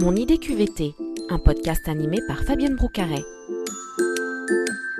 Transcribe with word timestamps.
Mon 0.00 0.14
idée 0.14 0.38
QVT, 0.38 0.94
un 1.28 1.38
podcast 1.38 1.88
animé 1.88 2.18
par 2.28 2.44
Fabienne 2.44 2.76
Broucaret. 2.76 3.24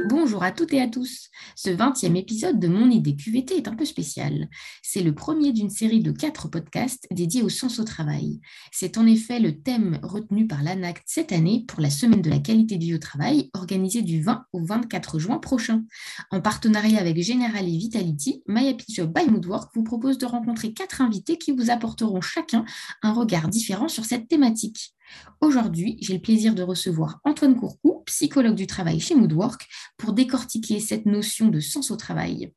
Bonjour 0.09 0.43
à 0.43 0.53
toutes 0.53 0.73
et 0.73 0.81
à 0.81 0.89
tous. 0.89 1.29
Ce 1.55 1.71
20e 1.71 2.17
épisode 2.17 2.59
de 2.59 2.67
Mon 2.67 2.89
idée 2.89 3.15
QVT 3.15 3.57
est 3.57 3.69
un 3.69 3.75
peu 3.75 3.85
spécial. 3.85 4.49
C'est 4.83 5.03
le 5.03 5.15
premier 5.15 5.53
d'une 5.53 5.69
série 5.69 6.01
de 6.01 6.13
quatre 6.13 6.49
podcasts 6.49 7.07
dédiés 7.11 7.43
au 7.43 7.49
sens 7.49 7.79
au 7.79 7.85
travail. 7.85 8.41
C'est 8.73 8.97
en 8.97 9.07
effet 9.07 9.39
le 9.39 9.61
thème 9.61 9.99
retenu 10.03 10.47
par 10.47 10.63
l'ANACT 10.63 11.03
cette 11.07 11.33
année 11.33 11.65
pour 11.69 11.81
la 11.81 11.91
semaine 11.91 12.23
de 12.23 12.31
la 12.31 12.39
qualité 12.39 12.79
de 12.79 12.85
vie 12.85 12.95
au 12.95 12.99
travail, 12.99 13.51
organisée 13.53 14.03
du 14.03 14.23
20 14.23 14.45
au 14.53 14.65
24 14.65 15.19
juin 15.19 15.39
prochain. 15.39 15.85
En 16.31 16.41
partenariat 16.41 17.01
avec 17.01 17.23
General 17.23 17.69
et 17.69 17.77
Vitality, 17.77 18.43
My 18.47 18.69
Happy 18.69 19.01
by 19.03 19.31
Moodwork 19.31 19.71
vous 19.75 19.85
propose 19.85 20.17
de 20.17 20.27
rencontrer 20.27 20.73
quatre 20.73 21.03
invités 21.03 21.37
qui 21.37 21.53
vous 21.53 21.71
apporteront 21.71 22.21
chacun 22.21 22.65
un 23.03 23.13
regard 23.13 23.49
différent 23.49 23.89
sur 23.89 24.05
cette 24.05 24.29
thématique. 24.29 24.95
Aujourd'hui, 25.41 25.97
j'ai 26.01 26.15
le 26.15 26.21
plaisir 26.21 26.55
de 26.55 26.63
recevoir 26.63 27.21
Antoine 27.25 27.57
Courcou, 27.57 28.03
psychologue 28.07 28.55
du 28.55 28.67
travail 28.67 29.01
chez 29.01 29.15
Moodwork, 29.15 29.67
pour 29.97 30.13
décortiquer 30.13 30.81
cette 30.81 31.07
notion 31.07 31.49
de 31.49 31.61
sens 31.61 31.91
au 31.91 31.97
travail. 31.97 32.53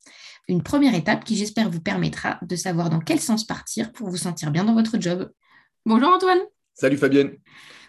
Une 0.48 0.64
première 0.64 0.96
étape 0.96 1.24
qui, 1.24 1.36
j'espère, 1.36 1.70
vous 1.70 1.82
permettra 1.82 2.40
de 2.42 2.56
savoir 2.56 2.90
dans 2.90 3.00
quel 3.00 3.20
sens 3.20 3.44
partir 3.44 3.92
pour 3.92 4.10
vous 4.10 4.18
sentir 4.18 4.52
bien 4.52 4.64
dans 4.64 4.74
votre 4.74 5.00
job. 5.00 5.32
Bonjour 5.86 6.10
Antoine. 6.10 6.40
Salut 6.74 6.98
Fabienne. 6.98 7.38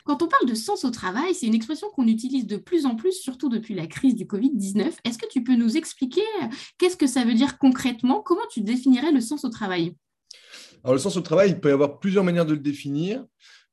Quand 0.05 0.20
on 0.23 0.29
parle 0.29 0.47
de 0.47 0.55
sens 0.55 0.84
au 0.84 0.91
travail, 0.91 1.34
c'est 1.34 1.47
une 1.47 1.55
expression 1.55 1.89
qu'on 1.91 2.09
utilise 2.09 2.47
de 2.47 2.56
plus 2.56 2.87
en 2.87 2.97
plus, 2.97 3.12
surtout 3.12 3.48
depuis 3.48 3.75
la 3.75 3.87
crise 3.87 4.17
du 4.17 4.25
Covid-19. 4.25 4.92
Est-ce 5.05 5.19
que 5.19 5.29
tu 5.31 5.45
peux 5.45 5.55
nous 5.55 5.77
expliquer 5.77 6.25
euh, 6.42 6.47
qu'est-ce 6.79 6.97
que 6.97 7.06
ça 7.06 7.25
veut 7.25 7.34
dire 7.34 7.56
concrètement? 7.59 8.20
Comment 8.20 8.47
tu 8.51 8.62
définirais 8.62 9.12
le 9.12 9.20
sens 9.20 9.45
au 9.45 9.48
travail? 9.48 9.95
Alors 10.83 10.95
le 10.95 10.98
sens 10.98 11.17
au 11.17 11.20
travail, 11.20 11.51
il 11.51 11.61
peut 11.61 11.69
y 11.69 11.73
avoir 11.73 12.01
plusieurs 12.01 12.25
manières 12.25 12.47
de 12.47 12.55
le 12.55 12.61
définir. 12.61 13.25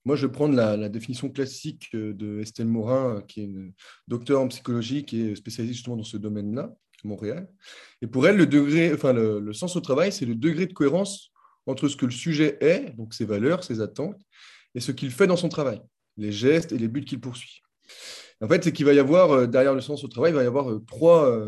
Moi, 0.05 0.15
je 0.15 0.25
vais 0.25 0.31
prendre 0.31 0.55
la, 0.55 0.89
définition 0.89 1.29
classique 1.29 1.89
euh, 1.93 2.13
de 2.13 2.39
Estelle 2.39 2.67
Morin, 2.67 3.17
euh, 3.17 3.21
qui 3.21 3.41
est 3.41 3.45
une 3.45 3.73
docteure 4.07 4.41
en 4.41 4.47
psychologie 4.47 5.03
qui 5.03 5.21
est 5.21 5.35
spécialisée 5.35 5.73
justement 5.73 5.97
dans 5.97 6.03
ce 6.03 6.17
domaine-là, 6.17 6.63
à 7.03 7.07
Montréal. 7.07 7.49
Et 8.01 8.07
pour 8.07 8.27
elle, 8.27 8.37
le, 8.37 9.53
sens 9.53 9.75
au 9.75 9.81
travail, 9.81 10.11
c'est 10.11 10.25
le 10.25 10.35
degré 10.35 10.67
de 10.67 10.73
cohérence 10.73 11.31
entre 11.65 11.87
ce 11.87 11.95
que 11.95 12.05
le 12.05 12.11
sujet 12.11 12.57
est, 12.61 12.95
donc 12.95 13.13
ses 13.13 13.25
valeurs, 13.25 13.63
ses 13.63 13.81
attentes, 13.81 14.21
et 14.73 14.79
ce 14.79 14.91
qu'il 14.91 15.11
fait 15.11 15.27
dans 15.27 15.35
son 15.35 15.49
travail, 15.49 15.81
les 16.17 16.31
gestes 16.31 16.71
et 16.71 16.77
les 16.77 16.87
buts 16.87 17.03
qu'il 17.03 17.19
poursuit. 17.19 17.61
En 18.41 18.47
fait, 18.47 18.63
c'est 18.63 18.71
qu'il 18.71 18.85
va 18.85 18.93
y 18.93 18.99
avoir, 18.99 19.31
euh, 19.31 19.47
derrière 19.47 19.75
le 19.75 19.81
sens 19.81 20.03
au 20.03 20.07
travail, 20.07 20.31
il 20.31 20.35
va 20.35 20.43
y 20.43 20.47
avoir 20.47 20.79
trois, 20.87 21.39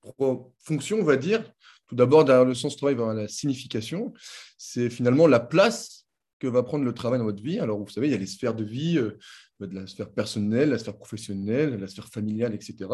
trois 0.00 0.50
fonctions, 0.58 0.98
on 0.98 1.04
va 1.04 1.16
dire. 1.16 1.44
Tout 1.86 1.96
d'abord, 1.96 2.24
derrière 2.24 2.46
le 2.46 2.54
sens 2.54 2.74
au 2.74 2.76
travail, 2.76 2.94
il 2.94 2.98
va 2.98 3.02
y 3.02 3.08
avoir 3.10 3.22
la 3.22 3.28
signification. 3.28 4.14
C'est 4.56 4.88
finalement 4.88 5.26
la 5.26 5.40
place 5.40 5.99
que 6.40 6.48
va 6.48 6.62
prendre 6.62 6.84
le 6.84 6.92
travail 6.92 7.18
dans 7.18 7.26
votre 7.26 7.42
vie. 7.42 7.60
Alors, 7.60 7.78
vous 7.78 7.88
savez, 7.88 8.08
il 8.08 8.10
y 8.10 8.14
a 8.14 8.18
les 8.18 8.26
sphères 8.26 8.54
de 8.54 8.64
vie, 8.64 8.98
euh, 8.98 9.18
de 9.60 9.74
la 9.74 9.86
sphère 9.86 10.10
personnelle, 10.10 10.70
la 10.70 10.78
sphère 10.78 10.96
professionnelle, 10.96 11.78
la 11.78 11.86
sphère 11.86 12.08
familiale, 12.08 12.54
etc. 12.54 12.88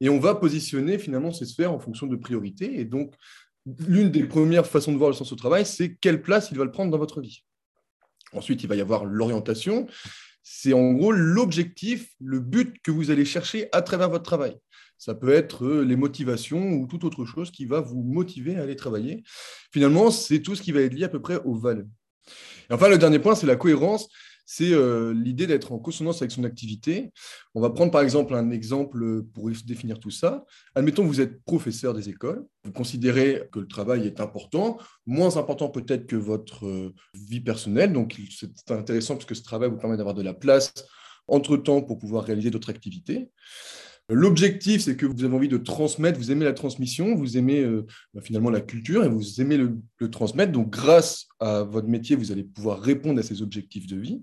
Et 0.00 0.08
on 0.08 0.18
va 0.18 0.34
positionner 0.34 0.98
finalement 0.98 1.30
ces 1.30 1.44
sphères 1.44 1.72
en 1.72 1.78
fonction 1.78 2.06
de 2.06 2.16
priorités. 2.16 2.80
Et 2.80 2.84
donc, 2.84 3.14
l'une 3.86 4.10
des 4.10 4.24
premières 4.24 4.66
façons 4.66 4.92
de 4.92 4.98
voir 4.98 5.10
le 5.10 5.16
sens 5.16 5.30
au 5.32 5.36
travail, 5.36 5.66
c'est 5.66 5.94
quelle 5.96 6.22
place 6.22 6.50
il 6.50 6.58
va 6.58 6.64
le 6.64 6.70
prendre 6.70 6.90
dans 6.90 6.98
votre 6.98 7.20
vie. 7.20 7.44
Ensuite, 8.32 8.62
il 8.62 8.68
va 8.68 8.76
y 8.76 8.80
avoir 8.80 9.04
l'orientation. 9.04 9.86
C'est 10.42 10.72
en 10.72 10.92
gros 10.92 11.12
l'objectif, 11.12 12.14
le 12.20 12.40
but 12.40 12.80
que 12.82 12.90
vous 12.90 13.10
allez 13.10 13.24
chercher 13.24 13.68
à 13.72 13.82
travers 13.82 14.08
votre 14.08 14.24
travail. 14.24 14.56
Ça 14.98 15.14
peut 15.14 15.32
être 15.32 15.66
euh, 15.66 15.84
les 15.84 15.96
motivations 15.96 16.72
ou 16.72 16.86
toute 16.86 17.04
autre 17.04 17.26
chose 17.26 17.50
qui 17.50 17.66
va 17.66 17.80
vous 17.80 18.02
motiver 18.02 18.56
à 18.56 18.62
aller 18.62 18.76
travailler. 18.76 19.22
Finalement, 19.72 20.10
c'est 20.10 20.40
tout 20.40 20.54
ce 20.54 20.62
qui 20.62 20.72
va 20.72 20.80
être 20.80 20.94
lié 20.94 21.04
à 21.04 21.08
peu 21.08 21.20
près 21.20 21.36
aux 21.44 21.54
valeurs. 21.54 21.84
Et 22.70 22.72
enfin, 22.72 22.88
le 22.88 22.98
dernier 22.98 23.18
point, 23.18 23.34
c'est 23.34 23.46
la 23.46 23.56
cohérence. 23.56 24.08
C'est 24.48 24.72
euh, 24.72 25.12
l'idée 25.12 25.48
d'être 25.48 25.72
en 25.72 25.78
consonance 25.78 26.22
avec 26.22 26.30
son 26.30 26.44
activité. 26.44 27.10
On 27.56 27.60
va 27.60 27.70
prendre 27.70 27.90
par 27.90 28.02
exemple 28.02 28.32
un 28.32 28.50
exemple 28.52 29.24
pour 29.34 29.50
définir 29.66 29.98
tout 29.98 30.12
ça. 30.12 30.44
Admettons 30.76 31.02
que 31.02 31.08
vous 31.08 31.20
êtes 31.20 31.42
professeur 31.42 31.94
des 31.94 32.08
écoles. 32.08 32.46
Vous 32.62 32.70
considérez 32.70 33.48
que 33.50 33.58
le 33.58 33.66
travail 33.66 34.06
est 34.06 34.20
important, 34.20 34.78
moins 35.04 35.36
important 35.36 35.68
peut-être 35.68 36.06
que 36.06 36.14
votre 36.14 36.64
euh, 36.64 36.94
vie 37.14 37.40
personnelle. 37.40 37.92
Donc, 37.92 38.20
c'est 38.30 38.70
intéressant 38.70 39.14
parce 39.14 39.26
que 39.26 39.34
ce 39.34 39.42
travail 39.42 39.68
vous 39.68 39.78
permet 39.78 39.96
d'avoir 39.96 40.14
de 40.14 40.22
la 40.22 40.34
place 40.34 40.72
entre-temps 41.26 41.82
pour 41.82 41.98
pouvoir 41.98 42.24
réaliser 42.24 42.50
d'autres 42.50 42.70
activités. 42.70 43.30
L'objectif, 44.08 44.82
c'est 44.82 44.96
que 44.96 45.04
vous 45.04 45.24
avez 45.24 45.34
envie 45.34 45.48
de 45.48 45.56
transmettre, 45.56 46.18
vous 46.18 46.30
aimez 46.30 46.44
la 46.44 46.52
transmission, 46.52 47.16
vous 47.16 47.36
aimez 47.36 47.62
euh, 47.62 47.84
bah, 48.14 48.20
finalement 48.22 48.50
la 48.50 48.60
culture 48.60 49.02
et 49.04 49.08
vous 49.08 49.40
aimez 49.40 49.56
le, 49.56 50.10
transmettre. 50.10 50.52
Donc, 50.52 50.70
grâce 50.70 51.26
à 51.40 51.64
votre 51.64 51.88
métier, 51.88 52.14
vous 52.14 52.30
allez 52.30 52.44
pouvoir 52.44 52.80
répondre 52.80 53.18
à 53.18 53.24
ces 53.24 53.42
objectifs 53.42 53.88
de 53.88 53.96
vie. 53.96 54.22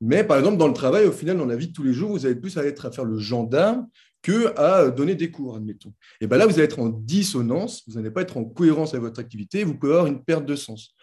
Mais 0.00 0.24
par 0.24 0.38
exemple, 0.38 0.56
dans 0.56 0.68
le 0.68 0.74
travail, 0.74 1.04
au 1.04 1.12
final, 1.12 1.36
dans 1.36 1.46
la 1.46 1.56
vie 1.56 1.68
de 1.68 1.72
tous 1.72 1.82
les 1.82 1.92
jours, 1.92 2.10
vous 2.10 2.24
allez 2.24 2.36
plus 2.36 2.56
à 2.56 2.64
être 2.64 2.86
à 2.86 2.90
faire 2.90 3.04
le 3.04 3.18
gendarme 3.18 3.86
que 4.22 4.58
à 4.58 4.90
donner 4.90 5.14
des 5.14 5.30
cours, 5.30 5.56
admettons. 5.56 5.92
Et 6.20 6.26
bien 6.26 6.38
là, 6.38 6.46
vous 6.46 6.54
allez 6.54 6.64
être 6.64 6.78
en 6.78 6.88
dissonance, 6.88 7.82
vous 7.86 7.94
n'allez 7.94 8.10
pas 8.10 8.22
être 8.22 8.38
en 8.38 8.44
cohérence 8.44 8.90
avec 8.94 9.02
votre 9.02 9.20
activité, 9.20 9.62
vous 9.62 9.74
pouvez 9.74 9.92
avoir 9.92 10.06
une 10.06 10.24
perte 10.24 10.46
de 10.46 10.56
sens. 10.56 10.94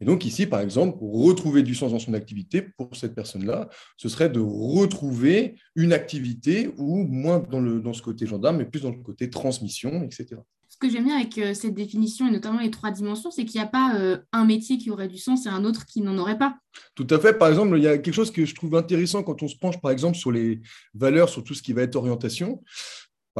Et 0.00 0.04
donc 0.04 0.24
ici, 0.24 0.46
par 0.46 0.60
exemple, 0.60 0.98
pour 0.98 1.24
retrouver 1.24 1.62
du 1.62 1.74
sens 1.74 1.92
dans 1.92 1.98
son 1.98 2.14
activité, 2.14 2.62
pour 2.62 2.96
cette 2.96 3.14
personne-là, 3.14 3.68
ce 3.96 4.08
serait 4.08 4.30
de 4.30 4.40
retrouver 4.40 5.56
une 5.76 5.92
activité 5.92 6.70
ou 6.78 7.04
moins 7.04 7.38
dans, 7.38 7.60
le, 7.60 7.80
dans 7.80 7.92
ce 7.92 8.02
côté 8.02 8.26
gendarme, 8.26 8.58
mais 8.58 8.64
plus 8.64 8.80
dans 8.80 8.90
le 8.90 9.02
côté 9.02 9.28
transmission, 9.28 10.02
etc. 10.02 10.40
Ce 10.70 10.76
que 10.78 10.88
j'aime 10.88 11.04
bien 11.04 11.16
avec 11.16 11.36
euh, 11.36 11.52
cette 11.52 11.74
définition, 11.74 12.26
et 12.26 12.30
notamment 12.30 12.60
les 12.60 12.70
trois 12.70 12.90
dimensions, 12.90 13.30
c'est 13.30 13.44
qu'il 13.44 13.60
n'y 13.60 13.66
a 13.66 13.68
pas 13.68 13.96
euh, 13.98 14.18
un 14.32 14.46
métier 14.46 14.78
qui 14.78 14.90
aurait 14.90 15.08
du 15.08 15.18
sens 15.18 15.44
et 15.44 15.50
un 15.50 15.64
autre 15.64 15.84
qui 15.84 16.00
n'en 16.00 16.16
aurait 16.16 16.38
pas. 16.38 16.56
Tout 16.94 17.06
à 17.10 17.18
fait. 17.18 17.36
Par 17.36 17.48
exemple, 17.48 17.76
il 17.76 17.82
y 17.82 17.88
a 17.88 17.98
quelque 17.98 18.14
chose 18.14 18.30
que 18.30 18.46
je 18.46 18.54
trouve 18.54 18.74
intéressant 18.76 19.22
quand 19.22 19.42
on 19.42 19.48
se 19.48 19.56
penche, 19.56 19.78
par 19.80 19.90
exemple, 19.90 20.16
sur 20.16 20.32
les 20.32 20.60
valeurs, 20.94 21.28
sur 21.28 21.44
tout 21.44 21.52
ce 21.54 21.62
qui 21.62 21.74
va 21.74 21.82
être 21.82 21.96
orientation. 21.96 22.62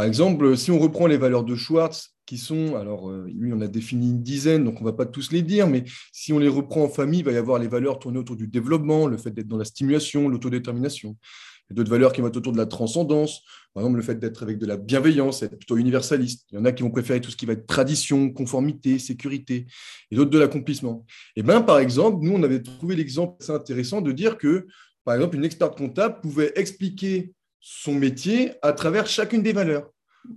Par 0.01 0.07
exemple, 0.07 0.57
si 0.57 0.71
on 0.71 0.79
reprend 0.79 1.07
les 1.07 1.19
valeurs 1.19 1.45
de 1.45 1.55
Schwartz, 1.55 2.15
qui 2.25 2.39
sont, 2.39 2.75
alors 2.75 3.11
euh, 3.11 3.27
lui, 3.29 3.53
on 3.53 3.61
a 3.61 3.67
défini 3.67 4.09
une 4.09 4.23
dizaine, 4.23 4.65
donc 4.65 4.77
on 4.81 4.85
ne 4.85 4.89
va 4.89 4.95
pas 4.95 5.05
tous 5.05 5.31
les 5.31 5.43
dire, 5.43 5.67
mais 5.67 5.85
si 6.11 6.33
on 6.33 6.39
les 6.39 6.49
reprend 6.49 6.85
en 6.85 6.89
famille, 6.89 7.19
il 7.19 7.25
va 7.27 7.33
y 7.33 7.37
avoir 7.37 7.59
les 7.59 7.69
valeurs 7.69 7.99
tournées 7.99 8.19
autour 8.19 8.37
du 8.37 8.49
développement, 8.49 9.07
le 9.07 9.19
fait 9.19 9.31
d'être 9.31 9.47
dans 9.47 9.59
la 9.59 9.67
stimulation, 9.67 10.27
l'autodétermination. 10.31 11.19
Il 11.19 11.73
y 11.73 11.75
a 11.75 11.75
d'autres 11.75 11.91
valeurs 11.91 12.15
qui 12.15 12.23
vont 12.23 12.29
être 12.29 12.37
autour 12.39 12.55
de 12.55 12.57
la 12.57 12.65
transcendance, 12.65 13.43
par 13.75 13.83
exemple 13.83 13.99
le 13.99 14.03
fait 14.03 14.19
d'être 14.19 14.43
avec 14.43 14.57
de 14.57 14.65
la 14.65 14.79
bienveillance, 14.79 15.43
être 15.43 15.59
plutôt 15.59 15.77
universaliste. 15.77 16.47
Il 16.51 16.55
y 16.55 16.59
en 16.59 16.65
a 16.65 16.73
qui 16.73 16.83
vont 16.83 16.91
préférer 16.91 17.21
tout 17.21 17.31
ce 17.31 17.37
qui 17.37 17.45
va 17.45 17.53
être 17.53 17.67
tradition, 17.67 18.31
conformité, 18.31 18.99
sécurité, 18.99 19.67
et 20.11 20.17
d'autres 20.17 20.31
de 20.31 20.39
l'accomplissement. 20.39 21.05
Et 21.37 21.43
bien, 21.43 21.61
par 21.61 21.79
exemple, 21.79 22.25
nous, 22.25 22.33
on 22.33 22.43
avait 22.43 22.63
trouvé 22.63 22.97
l'exemple 22.97 23.37
assez 23.43 23.53
intéressant 23.53 24.01
de 24.01 24.13
dire 24.13 24.39
que, 24.39 24.67
par 25.05 25.15
exemple, 25.15 25.37
une 25.37 25.45
experte 25.45 25.77
comptable 25.77 26.23
pouvait 26.23 26.55
expliquer 26.57 27.35
son 27.61 27.95
métier 27.95 28.53
à 28.63 28.73
travers 28.73 29.07
chacune 29.07 29.43
des 29.43 29.53
valeurs. 29.53 29.91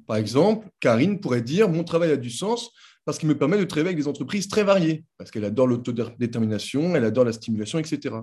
Par 0.07 0.17
exemple, 0.17 0.67
Karine 0.79 1.19
pourrait 1.19 1.41
dire 1.41 1.69
Mon 1.69 1.84
travail 1.84 2.11
a 2.11 2.17
du 2.17 2.29
sens 2.29 2.72
parce 3.06 3.17
qu'il 3.17 3.28
me 3.28 3.38
permet 3.38 3.57
de 3.57 3.63
travailler 3.66 3.89
avec 3.89 3.97
des 3.97 4.07
entreprises 4.07 4.47
très 4.47 4.63
variées, 4.63 5.03
parce 5.17 5.29
qu'elle 5.29 5.44
adore 5.44 5.67
l'autodétermination, 5.67 6.95
elle 6.95 7.03
adore 7.03 7.25
la 7.25 7.34
stimulation, 7.34 7.79
etc. 7.79 8.16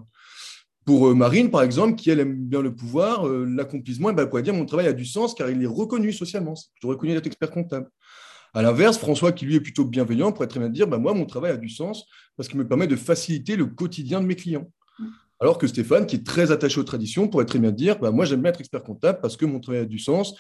Pour 0.87 1.09
euh, 1.09 1.15
Marine, 1.15 1.51
par 1.51 1.63
exemple, 1.63 1.97
qui 1.97 2.11
elle 2.11 2.21
aime 2.21 2.35
bien 2.35 2.63
le 2.63 2.75
pouvoir, 2.75 3.27
euh, 3.27 3.45
l'accomplissement, 3.45 4.11
elle 4.11 4.29
pourrait 4.29 4.43
dire 4.43 4.55
Mon 4.55 4.65
travail 4.65 4.87
a 4.87 4.93
du 4.93 5.05
sens 5.05 5.35
car 5.35 5.51
il 5.51 5.63
est 5.63 5.67
reconnu 5.67 6.13
socialement. 6.13 6.55
Je 6.83 6.87
reconnu 6.87 7.13
d'être 7.13 7.27
expert 7.27 7.51
comptable. 7.51 7.89
À 8.53 8.63
l'inverse, 8.63 8.99
François, 8.99 9.31
qui 9.33 9.45
lui 9.45 9.55
est 9.55 9.61
plutôt 9.61 9.85
bienveillant, 9.85 10.33
pourrait 10.33 10.49
très 10.49 10.59
bien 10.59 10.71
dire 10.71 10.87
bah, 10.87 10.99
Moi, 10.99 11.15
mon 11.15 11.27
travail 11.27 11.53
a 11.53 11.57
du 11.57 11.69
sens 11.69 12.07
parce 12.37 12.49
qu'il 12.49 12.59
me 12.59 12.67
permet 12.67 12.87
de 12.87 12.97
faciliter 12.97 13.57
le 13.57 13.67
quotidien 13.67 14.21
de 14.21 14.27
mes 14.27 14.37
clients. 14.37 14.71
Alors 15.41 15.57
que 15.57 15.67
Stéphane, 15.67 16.07
qui 16.07 16.17
est 16.17 16.27
très 16.27 16.53
attaché 16.53 16.79
aux 16.79 16.85
traditions, 16.85 17.27
pourrait 17.27 17.47
très 17.47 17.59
bien 17.59 17.73
dire 17.73 17.99
bah, 17.99 18.11
Moi, 18.11 18.27
j'aime 18.27 18.43
bien 18.43 18.51
être 18.51 18.61
expert 18.61 18.83
comptable 18.83 19.21
parce 19.23 19.37
que 19.37 19.47
mon 19.47 19.59
travail 19.59 19.81
a 19.81 19.85
du 19.87 19.99
sens, 19.99 20.35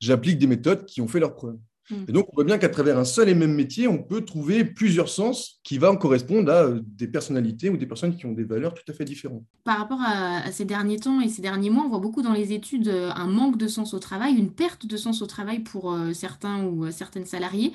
j'applique 0.00 0.38
des 0.38 0.46
méthodes 0.46 0.86
qui 0.86 1.00
ont 1.00 1.08
fait 1.08 1.20
leur 1.20 1.34
preuve. 1.34 1.58
Mm. 1.90 2.04
Et 2.08 2.12
donc, 2.12 2.28
on 2.32 2.34
voit 2.34 2.44
bien 2.44 2.58
qu'à 2.58 2.68
travers 2.68 2.98
un 2.98 3.04
seul 3.04 3.28
et 3.28 3.34
même 3.34 3.54
métier, 3.54 3.86
on 3.88 4.02
peut 4.02 4.22
trouver 4.22 4.64
plusieurs 4.64 5.08
sens 5.08 5.60
qui 5.62 5.78
vont 5.78 5.96
correspondre 5.96 6.50
à 6.50 6.64
euh, 6.64 6.80
des 6.82 7.08
personnalités 7.08 7.68
ou 7.68 7.76
des 7.76 7.86
personnes 7.86 8.16
qui 8.16 8.26
ont 8.26 8.32
des 8.32 8.44
valeurs 8.44 8.74
tout 8.74 8.84
à 8.88 8.94
fait 8.94 9.04
différentes. 9.04 9.44
Par 9.64 9.78
rapport 9.78 10.00
à, 10.00 10.50
ces 10.50 10.64
derniers 10.64 10.98
temps 10.98 11.20
et 11.20 11.28
ces 11.28 11.42
derniers 11.42 11.70
mois, 11.70 11.84
on 11.84 11.88
voit 11.88 11.98
beaucoup 11.98 12.22
dans 12.22 12.32
les 12.32 12.52
études 12.52 12.88
euh, 12.88 13.10
un 13.14 13.26
manque 13.26 13.58
de 13.58 13.68
sens 13.68 13.94
au 13.94 13.98
travail, 13.98 14.34
une 14.34 14.50
perte 14.50 14.86
de 14.86 14.96
sens 14.96 15.22
au 15.22 15.26
travail 15.26 15.60
pour 15.60 15.92
euh, 15.92 16.12
certains 16.12 16.64
ou 16.64 16.90
certaines 16.90 17.26
salariés. 17.26 17.72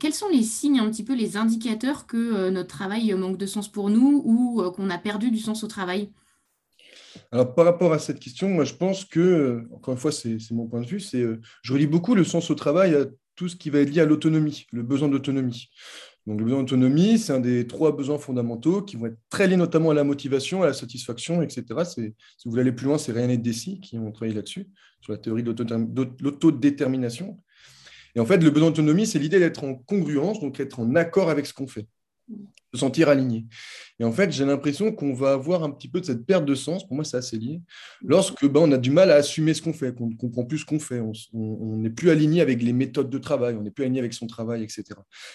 quels 0.00 0.14
sont 0.14 0.28
les 0.28 0.42
signes, 0.42 0.78
un 0.78 0.90
petit 0.90 1.04
peu 1.04 1.14
les 1.14 1.36
indicateurs 1.36 2.06
que 2.06 2.50
notre 2.50 2.68
travail 2.68 3.12
manque 3.14 3.36
de 3.38 3.46
sens 3.46 3.70
pour 3.70 3.90
nous 3.90 4.22
ou 4.24 4.62
qu'on 4.72 4.90
a 4.90 4.98
perdu 4.98 5.30
du 5.30 5.38
sens 5.38 5.64
au 5.64 5.66
travail? 5.66 6.10
Alors, 7.30 7.54
par 7.54 7.64
rapport 7.64 7.92
à 7.92 7.98
cette 7.98 8.20
question, 8.20 8.48
moi, 8.48 8.64
je 8.64 8.74
pense 8.74 9.04
que, 9.04 9.66
encore 9.72 9.94
une 9.94 10.00
fois, 10.00 10.12
c'est 10.12 10.38
mon 10.50 10.66
point 10.66 10.80
de 10.80 10.86
vue, 10.86 11.00
c'est 11.00 11.24
je 11.62 11.72
relie 11.72 11.86
beaucoup 11.86 12.14
le 12.14 12.24
sens 12.24 12.50
au 12.50 12.54
travail 12.54 12.94
à 12.94 13.06
tout 13.42 13.48
ce 13.48 13.56
qui 13.56 13.70
va 13.70 13.80
être 13.80 13.90
lié 13.90 14.02
à 14.02 14.04
l'autonomie, 14.04 14.68
le 14.70 14.84
besoin 14.84 15.08
d'autonomie. 15.08 15.68
Donc, 16.28 16.38
le 16.38 16.44
besoin 16.44 16.60
d'autonomie, 16.60 17.18
c'est 17.18 17.32
un 17.32 17.40
des 17.40 17.66
trois 17.66 17.96
besoins 17.96 18.16
fondamentaux 18.16 18.82
qui 18.82 18.94
vont 18.94 19.06
être 19.06 19.18
très 19.30 19.48
liés 19.48 19.56
notamment 19.56 19.90
à 19.90 19.94
la 19.94 20.04
motivation, 20.04 20.62
à 20.62 20.66
la 20.66 20.72
satisfaction, 20.72 21.42
etc. 21.42 21.64
Si 21.84 22.14
vous 22.44 22.52
voulez 22.52 22.60
aller 22.60 22.70
plus 22.70 22.86
loin, 22.86 22.98
c'est 22.98 23.10
Ryan 23.10 23.30
et 23.30 23.38
Dessy 23.38 23.80
qui 23.80 23.98
ont 23.98 24.12
travaillé 24.12 24.36
là-dessus, 24.36 24.68
sur 25.00 25.10
la 25.12 25.18
théorie 25.18 25.42
de 25.42 25.52
l'autodétermination. 26.20 27.36
Et 28.14 28.20
en 28.20 28.26
fait, 28.26 28.38
le 28.38 28.50
besoin 28.50 28.70
d'autonomie, 28.70 29.08
c'est 29.08 29.18
l'idée 29.18 29.40
d'être 29.40 29.64
en 29.64 29.74
congruence, 29.74 30.38
donc 30.38 30.60
être 30.60 30.78
en 30.78 30.94
accord 30.94 31.28
avec 31.28 31.44
ce 31.44 31.52
qu'on 31.52 31.66
fait. 31.66 31.88
Se 32.72 32.80
sentir 32.80 33.08
aligné. 33.08 33.46
Et 33.98 34.04
en 34.04 34.12
fait, 34.12 34.32
j'ai 34.32 34.44
l'impression 34.44 34.92
qu'on 34.92 35.14
va 35.14 35.32
avoir 35.32 35.62
un 35.62 35.70
petit 35.70 35.88
peu 35.88 36.00
de 36.00 36.06
cette 36.06 36.24
perte 36.26 36.44
de 36.44 36.54
sens, 36.54 36.86
pour 36.86 36.94
moi 36.94 37.04
c'est 37.04 37.16
assez 37.16 37.38
lié, 37.38 37.60
lorsque 38.02 38.46
ben, 38.46 38.60
on 38.60 38.72
a 38.72 38.78
du 38.78 38.90
mal 38.90 39.10
à 39.10 39.16
assumer 39.16 39.54
ce 39.54 39.62
qu'on 39.62 39.72
fait, 39.72 39.94
qu'on 39.94 40.08
ne 40.08 40.16
comprend 40.16 40.44
plus 40.44 40.58
ce 40.58 40.66
qu'on 40.66 40.80
fait, 40.80 41.00
on 41.32 41.76
n'est 41.76 41.90
plus 41.90 42.10
aligné 42.10 42.40
avec 42.40 42.62
les 42.62 42.72
méthodes 42.72 43.10
de 43.10 43.18
travail, 43.18 43.56
on 43.56 43.62
n'est 43.62 43.70
plus 43.70 43.84
aligné 43.84 44.00
avec 44.00 44.14
son 44.14 44.26
travail, 44.26 44.62
etc. 44.62 44.84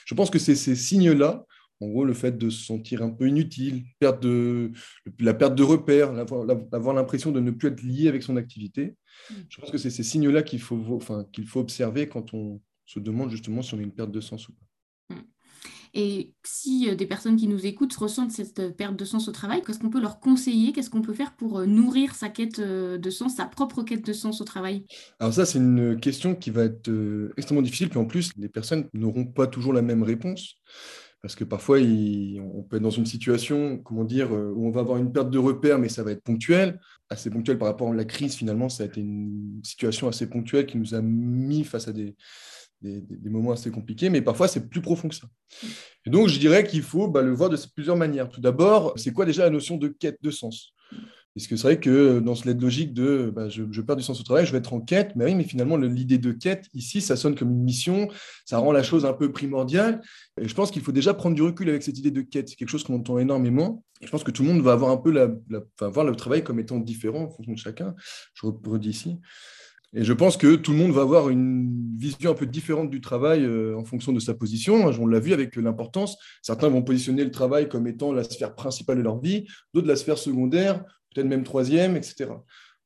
Je 0.06 0.16
pense 0.16 0.30
que 0.30 0.40
c'est 0.40 0.56
ces 0.56 0.76
signes-là, 0.76 1.46
en 1.80 1.88
gros 1.88 2.06
le 2.06 2.14
fait 2.14 2.38
de 2.38 2.50
se 2.50 2.66
sentir 2.66 3.04
un 3.04 3.12
peu 3.12 3.28
inutile, 3.28 3.84
perte 4.00 4.22
de, 4.22 4.72
la 5.20 5.34
perte 5.34 5.56
de 5.56 5.64
repères, 5.64 6.12
avoir 6.72 6.96
l'impression 6.96 7.32
de 7.32 7.40
ne 7.40 7.52
plus 7.52 7.70
être 7.70 7.84
lié 7.84 8.08
avec 8.08 8.24
son 8.24 8.38
activité, 8.38 8.96
je 9.50 9.62
pense 9.62 9.72
que 9.72 9.78
c'est 9.78 9.90
ces 9.90 10.04
signes-là 10.04 10.44
qu'il 10.44 10.62
faut, 10.62 10.80
enfin, 10.92 11.26
qu'il 11.32 11.48
faut 11.48 11.60
observer 11.60 12.08
quand 12.08 12.34
on 12.34 12.62
se 12.86 13.00
demande 13.00 13.30
justement 13.30 13.62
si 13.62 13.74
on 13.74 13.80
a 13.80 13.82
une 13.82 13.94
perte 13.94 14.12
de 14.12 14.22
sens 14.22 14.48
ou 14.50 14.54
pas. 14.54 14.67
Et 16.00 16.32
si 16.44 16.88
euh, 16.88 16.96
des 16.96 17.08
personnes 17.08 17.38
qui 17.38 17.48
nous 17.48 17.66
écoutent 17.66 17.96
ressentent 17.96 18.32
cette 18.32 18.60
euh, 18.60 18.70
perte 18.70 18.96
de 18.96 19.04
sens 19.04 19.28
au 19.28 19.32
travail, 19.32 19.64
qu'est-ce 19.66 19.80
qu'on 19.80 19.90
peut 19.90 20.00
leur 20.00 20.20
conseiller? 20.20 20.72
Qu'est-ce 20.72 20.92
qu'on 20.92 21.02
peut 21.02 21.16
faire 21.16 21.36
pour 21.36 21.58
euh, 21.58 21.66
nourrir 21.66 22.14
sa 22.14 22.30
quête 22.30 22.62
de 22.62 23.10
sens, 23.10 23.38
sa 23.38 23.46
propre 23.46 23.82
quête 23.82 24.06
de 24.06 24.14
sens 24.14 24.40
au 24.40 24.44
travail? 24.44 24.86
Alors 25.20 25.34
ça, 25.34 25.48
c'est 25.48 25.58
une 25.58 26.00
question 26.00 26.36
qui 26.36 26.52
va 26.52 26.66
être 26.66 26.92
extrêmement 27.36 27.64
difficile. 27.64 27.90
Puis 27.90 27.98
en 27.98 28.06
plus, 28.06 28.30
les 28.38 28.48
personnes 28.48 28.88
n'auront 28.94 29.26
pas 29.26 29.48
toujours 29.48 29.74
la 29.74 29.82
même 29.82 30.04
réponse. 30.04 30.58
Parce 31.24 31.34
que 31.34 31.44
parfois, 31.44 31.80
on 31.80 32.62
peut 32.62 32.78
être 32.78 32.84
dans 32.84 32.92
une 32.92 33.08
situation, 33.08 33.80
comment 33.80 34.04
dire, 34.04 34.32
où 34.32 34.68
on 34.68 34.72
va 34.72 34.82
avoir 34.82 35.00
une 35.00 35.12
perte 35.12 35.32
de 35.32 35.40
repère, 35.40 35.80
mais 35.80 35.90
ça 35.90 36.04
va 36.04 36.12
être 36.12 36.22
ponctuel, 36.22 36.80
assez 37.10 37.32
ponctuel 37.32 37.58
par 37.58 37.68
rapport 37.68 37.92
à 37.92 37.96
la 37.96 38.06
crise. 38.06 38.36
Finalement, 38.36 38.70
ça 38.70 38.84
a 38.84 38.86
été 38.86 39.02
une 39.02 39.60
situation 39.64 40.08
assez 40.08 40.30
ponctuelle 40.30 40.68
qui 40.68 40.78
nous 40.78 40.94
a 40.94 41.02
mis 41.02 41.64
face 41.64 41.88
à 41.88 41.92
des, 41.92 42.16
des, 42.82 43.30
moments 43.30 43.52
assez 43.52 43.72
compliqués, 43.72 44.10
mais 44.10 44.22
parfois 44.22 44.48
c'est 44.48 44.70
plus 44.70 44.82
profond 44.82 45.10
que 45.10 45.16
ça. 45.16 45.28
Et 46.06 46.10
donc 46.10 46.28
je 46.28 46.40
dirais 46.40 46.66
qu'il 46.66 46.82
faut 46.82 47.08
bah, 47.08 47.22
le 47.22 47.34
voir 47.34 47.50
de 47.50 47.58
plusieurs 47.74 47.98
manières. 47.98 48.30
Tout 48.30 48.42
d'abord, 48.42 48.94
c'est 48.96 49.12
quoi 49.12 49.26
déjà 49.26 49.44
la 49.44 49.50
notion 49.50 49.78
de 49.78 49.88
quête 49.88 50.18
de 50.22 50.32
sens? 50.32 50.74
Parce 51.38 51.46
que 51.46 51.56
c'est 51.56 51.68
vrai 51.68 51.80
que 51.80 52.18
dans 52.18 52.34
cette 52.34 52.60
logique 52.60 52.96
de 52.96 53.32
bah, 53.34 53.48
je, 53.48 53.82
perds 53.82 53.96
du 53.96 54.02
sens 54.02 54.20
au 54.20 54.24
travail, 54.24 54.48
je 54.48 54.52
vais 54.52 54.58
être 54.58 54.74
en 54.74 54.82
quête, 54.82 55.16
mais 55.16 55.26
oui, 55.26 55.36
mais 55.36 55.44
finalement 55.44 55.78
l'idée 55.78 56.18
de 56.18 56.32
quête 56.32 56.66
ici, 56.74 57.00
ça 57.00 57.16
sonne 57.16 57.36
comme 57.36 57.52
une 57.52 57.64
mission, 57.64 58.08
ça 58.44 58.58
rend 58.58 58.72
la 58.72 58.82
chose 58.82 59.06
un 59.06 59.14
peu 59.14 59.32
primordiale. 59.32 60.02
Et 60.42 60.48
je 60.48 60.56
pense 60.56 60.72
qu'il 60.72 60.82
faut 60.82 60.92
déjà 60.92 61.14
prendre 61.14 61.36
du 61.36 61.44
recul 61.44 61.70
avec 61.70 61.84
cette 61.84 62.00
idée 62.00 62.10
de 62.10 62.22
quête. 62.22 62.50
C'est 62.50 62.56
quelque 62.56 62.70
chose 62.70 62.84
qu'on 62.84 62.96
entend 62.96 63.20
énormément. 63.20 63.84
Et 64.02 64.08
je 64.08 64.12
pense 64.12 64.24
que 64.24 64.32
tout 64.32 64.42
le 64.42 64.50
monde 64.50 64.64
va 64.64 64.72
avoir 64.72 64.90
un 64.90 64.98
peu 64.98 65.12
la, 65.12 65.30
voir 65.80 66.08
le 66.08 66.16
travail 66.16 66.44
comme 66.44 66.60
étant 66.60 66.80
différent 66.80 67.26
en 67.26 67.30
fonction 67.30 67.54
de 67.54 67.60
chacun. 67.60 67.94
Je 68.34 68.48
redis 68.48 68.90
ici. 68.90 69.18
Et 69.94 70.04
je 70.04 70.14
pense 70.14 70.36
que 70.36 70.56
tout 70.56 70.72
le 70.72 70.78
monde 70.78 70.92
va 70.92 71.02
avoir 71.02 71.30
une 71.30 71.96
vision 71.98 72.32
un 72.32 72.34
peu 72.34 72.46
différente 72.46 72.90
du 72.90 73.00
travail 73.00 73.44
euh, 73.44 73.78
en 73.78 73.86
fonction 73.86 74.12
de 74.12 74.20
sa 74.20 74.34
position. 74.34 74.92
On 75.00 75.08
l'a 75.08 75.20
vu 75.20 75.34
avec 75.34 75.56
l'importance. 75.56 76.18
Certains 76.42 76.70
vont 76.70 76.82
positionner 76.82 77.24
le 77.24 77.32
travail 77.32 77.70
comme 77.70 77.88
étant 77.88 78.12
la 78.12 78.24
sphère 78.24 78.54
principale 78.54 78.98
de 78.98 79.04
leur 79.04 79.20
vie, 79.20 79.48
d'autres 79.74 79.88
la 79.88 79.96
sphère 79.96 80.18
secondaire, 80.18 80.84
peut-être 81.14 81.28
même 81.28 81.44
troisième, 81.44 81.96
etc. 81.96 82.32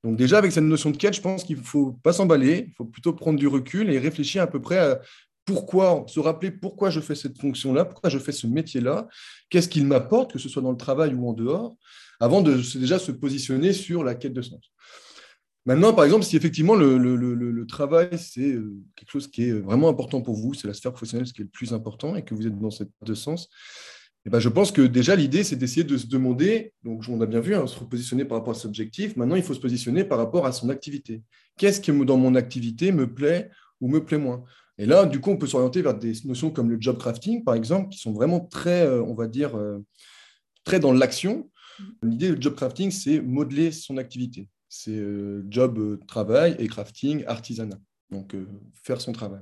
Donc 0.03 0.15
déjà, 0.15 0.37
avec 0.37 0.51
cette 0.51 0.63
notion 0.63 0.91
de 0.91 0.97
quête, 0.97 1.15
je 1.15 1.21
pense 1.21 1.43
qu'il 1.43 1.57
ne 1.57 1.63
faut 1.63 1.93
pas 2.03 2.13
s'emballer, 2.13 2.65
il 2.67 2.73
faut 2.75 2.85
plutôt 2.85 3.13
prendre 3.13 3.37
du 3.37 3.47
recul 3.47 3.89
et 3.89 3.99
réfléchir 3.99 4.41
à 4.41 4.47
peu 4.47 4.59
près 4.59 4.77
à 4.77 4.99
pourquoi, 5.45 6.05
se 6.07 6.19
rappeler 6.19 6.51
pourquoi 6.51 6.89
je 6.89 6.99
fais 6.99 7.15
cette 7.15 7.39
fonction-là, 7.39 7.85
pourquoi 7.85 8.09
je 8.09 8.19
fais 8.19 8.31
ce 8.31 8.47
métier-là, 8.47 9.07
qu'est-ce 9.49 9.67
qu'il 9.67 9.85
m'apporte, 9.85 10.33
que 10.33 10.39
ce 10.39 10.49
soit 10.49 10.61
dans 10.61 10.71
le 10.71 10.77
travail 10.77 11.13
ou 11.13 11.27
en 11.27 11.33
dehors, 11.33 11.75
avant 12.19 12.41
de 12.41 12.61
déjà 12.77 12.99
se 12.99 13.11
positionner 13.11 13.73
sur 13.73 14.03
la 14.03 14.15
quête 14.15 14.33
de 14.33 14.41
sens. 14.41 14.71
Maintenant, 15.65 15.93
par 15.93 16.05
exemple, 16.05 16.23
si 16.23 16.35
effectivement 16.35 16.75
le, 16.75 17.65
travail, 17.67 18.09
c'est 18.17 18.53
euh, 18.53 18.73
quelque 18.95 19.11
chose 19.11 19.27
qui 19.27 19.43
est 19.43 19.51
vraiment 19.51 19.89
important 19.89 20.21
pour 20.21 20.35
vous, 20.35 20.53
c'est 20.53 20.67
la 20.67 20.73
sphère 20.73 20.91
professionnelle 20.91 21.27
ce 21.27 21.33
qui 21.33 21.41
est 21.41 21.45
le 21.45 21.49
plus 21.49 21.73
important 21.73 22.15
et 22.15 22.23
que 22.23 22.33
vous 22.33 22.47
êtes 22.47 22.57
dans 22.57 22.71
cette 22.71 22.89
de 23.03 23.13
sens, 23.13 23.47
eh 24.25 24.29
ben, 24.29 24.39
je 24.39 24.49
pense 24.49 24.71
que 24.71 24.81
déjà 24.81 25.15
l'idée, 25.15 25.43
c'est 25.43 25.55
d'essayer 25.55 25.83
de 25.83 25.97
se 25.97 26.07
demander, 26.07 26.73
donc 26.83 27.03
on 27.09 27.21
a 27.21 27.25
bien 27.25 27.39
vu, 27.39 27.55
hein, 27.55 27.65
se 27.67 27.79
repositionner 27.79 28.25
par 28.25 28.39
rapport 28.39 28.51
à 28.51 28.55
cet 28.55 28.65
objectif, 28.65 29.15
maintenant 29.15 29.35
il 29.35 29.43
faut 29.43 29.53
se 29.53 29.59
positionner 29.59 30.03
par 30.03 30.17
rapport 30.17 30.45
à 30.45 30.51
son 30.51 30.69
activité. 30.69 31.21
Qu'est-ce 31.57 31.79
qui 31.79 31.91
dans 31.91 32.17
mon 32.17 32.35
activité 32.35 32.91
me 32.91 33.11
plaît 33.11 33.49
ou 33.79 33.87
me 33.87 34.03
plaît 34.03 34.19
moins? 34.19 34.43
Et 34.77 34.85
là, 34.85 35.05
du 35.05 35.19
coup, 35.19 35.29
on 35.29 35.37
peut 35.37 35.47
s'orienter 35.47 35.81
vers 35.81 35.95
des 35.95 36.13
notions 36.25 36.49
comme 36.49 36.69
le 36.69 36.77
job 36.79 36.97
crafting, 36.97 37.43
par 37.43 37.55
exemple, 37.55 37.89
qui 37.89 37.99
sont 37.99 38.13
vraiment 38.13 38.39
très, 38.39 38.81
euh, 38.81 39.03
on 39.03 39.13
va 39.13 39.27
dire, 39.27 39.55
euh, 39.55 39.79
très 40.63 40.79
dans 40.79 40.93
l'action. 40.93 41.49
L'idée 42.01 42.33
du 42.33 42.41
job 42.41 42.55
crafting, 42.55 42.89
c'est 42.89 43.21
modeler 43.21 43.71
son 43.71 43.97
activité 43.97 44.47
c'est 44.71 44.95
euh, 44.95 45.43
job, 45.49 45.77
euh, 45.77 45.99
travail 46.07 46.55
et 46.57 46.67
crafting, 46.67 47.25
artisanat. 47.27 47.77
Donc, 48.09 48.33
euh, 48.33 48.47
faire 48.81 49.01
son 49.01 49.11
travail. 49.11 49.41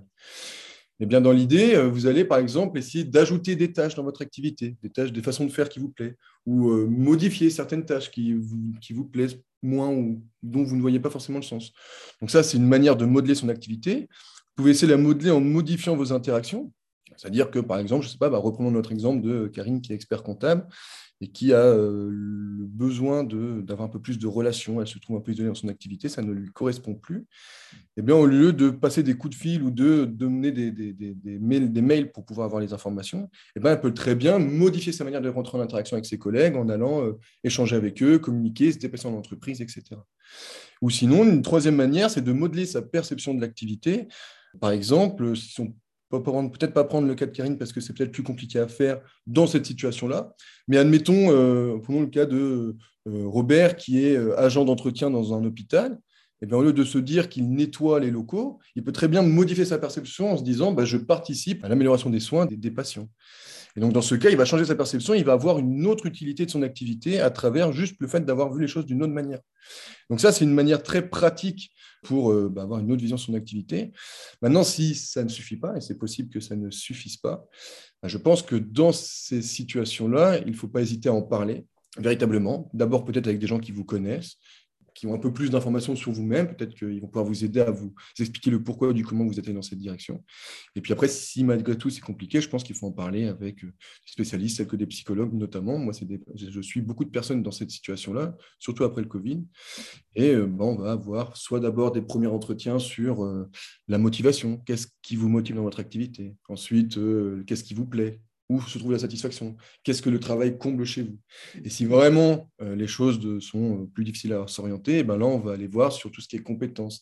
Et 0.99 1.05
bien, 1.05 1.21
dans 1.21 1.31
l'idée, 1.31 1.81
vous 1.87 2.07
allez 2.07 2.25
par 2.25 2.39
exemple 2.39 2.77
essayer 2.77 3.05
d'ajouter 3.05 3.55
des 3.55 3.71
tâches 3.71 3.95
dans 3.95 4.03
votre 4.03 4.21
activité, 4.21 4.75
des 4.83 4.89
tâches, 4.89 5.13
des 5.13 5.21
façons 5.21 5.45
de 5.45 5.51
faire 5.51 5.69
qui 5.69 5.79
vous 5.79 5.87
plaisent, 5.87 6.15
ou 6.45 6.71
modifier 6.87 7.49
certaines 7.49 7.85
tâches 7.85 8.11
qui 8.11 8.33
vous, 8.33 8.73
qui 8.81 8.91
vous 8.91 9.05
plaisent 9.05 9.39
moins 9.61 9.91
ou 9.91 10.21
dont 10.43 10.63
vous 10.63 10.75
ne 10.75 10.81
voyez 10.81 10.99
pas 10.99 11.09
forcément 11.09 11.37
le 11.37 11.45
sens. 11.45 11.71
Donc 12.19 12.29
ça, 12.29 12.43
c'est 12.43 12.57
une 12.57 12.67
manière 12.67 12.97
de 12.97 13.05
modeler 13.05 13.33
son 13.33 13.47
activité. 13.47 14.09
Vous 14.09 14.55
pouvez 14.57 14.71
essayer 14.71 14.87
de 14.87 14.91
la 14.91 15.01
modeler 15.01 15.31
en 15.31 15.39
modifiant 15.39 15.95
vos 15.95 16.11
interactions. 16.11 16.69
C'est-à-dire 17.19 17.51
que, 17.51 17.59
par 17.59 17.79
exemple, 17.79 18.05
je 18.05 18.09
sais 18.09 18.17
pas, 18.17 18.29
bah, 18.29 18.37
reprenons 18.37 18.71
notre 18.71 18.93
exemple 18.93 19.21
de 19.21 19.47
Karine 19.47 19.81
qui 19.81 19.91
est 19.91 19.95
expert 19.95 20.23
comptable 20.23 20.65
et 21.21 21.27
qui 21.27 21.53
a 21.53 21.65
euh, 21.65 22.09
besoin 22.61 23.25
d'avoir 23.25 23.89
un 23.89 23.91
peu 23.91 23.99
plus 23.99 24.17
de 24.17 24.25
relations, 24.25 24.79
elle 24.79 24.87
se 24.87 24.99
trouve 24.99 25.17
un 25.17 25.19
peu 25.19 25.33
isolée 25.33 25.49
dans 25.49 25.55
son 25.55 25.67
activité, 25.67 26.07
ça 26.07 26.21
ne 26.21 26.31
lui 26.31 26.49
correspond 26.49 26.95
plus, 26.95 27.25
eh 27.97 28.01
bien, 28.01 28.15
au 28.15 28.25
lieu 28.25 28.53
de 28.53 28.69
passer 28.69 29.03
des 29.03 29.15
coups 29.15 29.35
de 29.35 29.41
fil 29.41 29.61
ou 29.63 29.69
de 29.69 30.05
donner 30.05 30.51
des 30.53 31.81
mails 31.81 32.13
pour 32.13 32.25
pouvoir 32.25 32.45
avoir 32.45 32.61
les 32.61 32.71
informations, 32.71 33.29
eh 33.57 33.59
bien, 33.59 33.73
elle 33.73 33.81
peut 33.81 33.93
très 33.93 34.15
bien 34.15 34.39
modifier 34.39 34.93
sa 34.93 35.03
manière 35.03 35.21
de 35.21 35.27
rentrer 35.27 35.57
en 35.57 35.61
interaction 35.61 35.95
avec 35.95 36.05
ses 36.05 36.17
collègues 36.17 36.55
en 36.55 36.69
allant 36.69 37.03
euh, 37.03 37.19
échanger 37.43 37.75
avec 37.75 38.01
eux, 38.01 38.17
communiquer, 38.19 38.71
se 38.71 38.79
déplacer 38.79 39.07
en 39.07 39.13
entreprise, 39.13 39.61
etc. 39.61 39.83
Ou 40.81 40.89
sinon, 40.89 41.25
une 41.25 41.41
troisième 41.41 41.75
manière, 41.75 42.09
c'est 42.09 42.21
de 42.21 42.31
modeler 42.31 42.65
sa 42.65 42.81
perception 42.81 43.33
de 43.33 43.41
l'activité. 43.41 44.07
Par 44.61 44.71
exemple, 44.71 45.35
si 45.35 45.59
on 45.59 45.73
peut-être 46.09 46.73
pas 46.73 46.83
prendre 46.83 47.07
le 47.07 47.15
cas 47.15 47.25
de 47.25 47.31
Karine 47.31 47.57
parce 47.57 47.71
que 47.71 47.81
c'est 47.81 47.93
peut-être 47.93 48.11
plus 48.11 48.23
compliqué 48.23 48.59
à 48.59 48.67
faire 48.67 48.99
dans 49.27 49.47
cette 49.47 49.65
situation-là. 49.65 50.33
Mais 50.67 50.77
admettons, 50.77 51.31
euh, 51.31 51.77
prenons 51.81 52.01
le 52.01 52.07
cas 52.07 52.25
de 52.25 52.75
euh, 53.07 53.27
Robert 53.27 53.75
qui 53.75 54.03
est 54.03 54.15
euh, 54.15 54.39
agent 54.39 54.65
d'entretien 54.65 55.09
dans 55.09 55.33
un 55.33 55.43
hôpital. 55.45 55.99
Eh 56.41 56.45
bien, 56.45 56.57
au 56.57 56.63
lieu 56.63 56.73
de 56.73 56.83
se 56.83 56.97
dire 56.97 57.27
qu'il 57.27 57.51
nettoie 57.51 57.99
les 57.99 58.11
locaux, 58.11 58.59
il 58.75 58.83
peut 58.83 58.91
très 58.91 59.07
bien 59.07 59.21
modifier 59.21 59.65
sa 59.65 59.77
perception 59.77 60.31
en 60.31 60.37
se 60.37 60.43
disant 60.43 60.71
bah, 60.71 60.85
je 60.85 60.97
participe 60.97 61.63
à 61.65 61.69
l'amélioration 61.69 62.09
des 62.09 62.21
soins 62.21 62.45
des, 62.45 62.71
patients. 62.71 63.09
Et 63.75 63.81
donc, 63.81 63.93
dans 63.93 64.01
ce 64.01 64.15
cas, 64.15 64.29
il 64.29 64.37
va 64.37 64.45
changer 64.45 64.65
sa 64.65 64.75
perception, 64.75 65.13
il 65.13 65.25
va 65.25 65.33
avoir 65.33 65.59
une 65.59 65.85
autre 65.85 66.05
utilité 66.05 66.45
de 66.45 66.51
son 66.51 66.61
activité 66.61 67.19
à 67.19 67.29
travers 67.29 67.73
juste 67.73 67.97
le 67.99 68.07
fait 68.07 68.21
d'avoir 68.21 68.53
vu 68.53 68.61
les 68.61 68.67
choses 68.67 68.85
d'une 68.85 69.03
autre 69.03 69.13
manière. 69.13 69.39
Donc, 70.09 70.21
ça, 70.21 70.31
c'est 70.31 70.45
une 70.45 70.53
manière 70.53 70.81
très 70.81 71.07
pratique 71.07 71.71
pour 72.03 72.31
euh, 72.31 72.49
bah, 72.49 72.63
avoir 72.63 72.79
une 72.79 72.91
autre 72.91 73.01
vision 73.01 73.17
de 73.17 73.21
son 73.21 73.33
activité. 73.33 73.91
Maintenant, 74.41 74.63
si 74.63 74.95
ça 74.95 75.23
ne 75.23 75.29
suffit 75.29 75.57
pas, 75.57 75.75
et 75.75 75.81
c'est 75.81 75.97
possible 75.97 76.29
que 76.29 76.39
ça 76.39 76.55
ne 76.55 76.71
suffise 76.71 77.17
pas, 77.17 77.45
bah, 78.01 78.07
je 78.07 78.17
pense 78.17 78.41
que 78.41 78.55
dans 78.55 78.93
ces 78.93 79.41
situations-là, 79.41 80.39
il 80.39 80.51
ne 80.51 80.55
faut 80.55 80.69
pas 80.69 80.81
hésiter 80.81 81.09
à 81.09 81.13
en 81.13 81.21
parler 81.21 81.65
véritablement. 81.97 82.69
D'abord 82.73 83.03
peut-être 83.03 83.27
avec 83.27 83.39
des 83.39 83.47
gens 83.47 83.59
qui 83.59 83.71
vous 83.71 83.83
connaissent, 83.83 84.37
qui 84.99 85.07
ont 85.07 85.13
un 85.13 85.17
peu 85.17 85.31
plus 85.31 85.49
d'informations 85.49 85.95
sur 85.95 86.11
vous-même. 86.11 86.53
Peut-être 86.53 86.75
qu'ils 86.75 86.99
vont 86.99 87.07
pouvoir 87.07 87.25
vous 87.25 87.45
aider 87.45 87.61
à 87.61 87.71
vous 87.71 87.93
expliquer 88.19 88.51
le 88.51 88.61
pourquoi 88.61 88.91
du 88.91 89.05
comment 89.05 89.25
vous 89.25 89.39
êtes 89.39 89.49
dans 89.49 89.61
cette 89.61 89.79
direction. 89.79 90.23
Et 90.75 90.81
puis 90.81 90.91
après, 90.91 91.07
si 91.07 91.45
malgré 91.45 91.77
tout 91.77 91.89
c'est 91.89 92.01
compliqué, 92.01 92.41
je 92.41 92.49
pense 92.49 92.63
qu'il 92.63 92.75
faut 92.75 92.87
en 92.87 92.91
parler 92.91 93.25
avec 93.27 93.63
euh, 93.63 93.67
des 93.67 94.11
spécialistes, 94.11 94.57
tels 94.57 94.67
que 94.67 94.75
des 94.75 94.87
psychologues 94.87 95.33
notamment. 95.33 95.77
Moi, 95.77 95.93
je 96.35 96.61
suis 96.61 96.81
beaucoup 96.81 97.05
de 97.05 97.09
personnes 97.09 97.41
dans 97.41 97.51
cette 97.51 97.71
situation-là, 97.71 98.35
surtout 98.59 98.83
après 98.83 99.01
le 99.01 99.07
Covid. 99.07 99.45
Et 100.15 100.31
euh, 100.31 100.49
on 100.59 100.75
va 100.75 100.91
avoir 100.91 101.37
soit 101.37 101.61
d'abord 101.61 101.93
des 101.93 102.01
premiers 102.01 102.27
entretiens 102.27 102.77
sur 102.77 103.23
euh, 103.23 103.49
la 103.87 103.97
motivation. 103.97 104.57
Qu'est-ce 104.65 104.87
qui 105.01 105.15
vous 105.15 105.29
motive 105.29 105.55
dans 105.55 105.63
votre 105.63 105.79
activité? 105.79 106.35
Ensuite, 106.49 106.99
qu'est-ce 107.45 107.63
qui 107.63 107.73
vous 107.73 107.85
plaît? 107.85 108.19
Où 108.49 108.61
se 108.61 108.79
trouve 108.79 108.91
la 108.91 108.99
satisfaction 108.99 109.55
Qu'est-ce 109.83 110.01
que 110.01 110.09
le 110.09 110.19
travail 110.19 110.57
comble 110.57 110.85
chez 110.85 111.03
vous? 111.03 111.17
Et 111.63 111.69
si 111.69 111.85
vraiment 111.85 112.49
euh, 112.61 112.75
les 112.75 112.87
choses 112.87 113.39
sont 113.39 113.83
euh, 113.83 113.85
plus 113.93 114.03
difficiles 114.03 114.33
à 114.33 114.47
s'orienter, 114.47 115.03
ben 115.03 115.17
là, 115.17 115.25
on 115.25 115.39
va 115.39 115.53
aller 115.53 115.67
voir 115.67 115.91
sur 115.91 116.11
tout 116.11 116.21
ce 116.21 116.27
qui 116.27 116.35
est 116.35 116.43
compétences. 116.43 117.01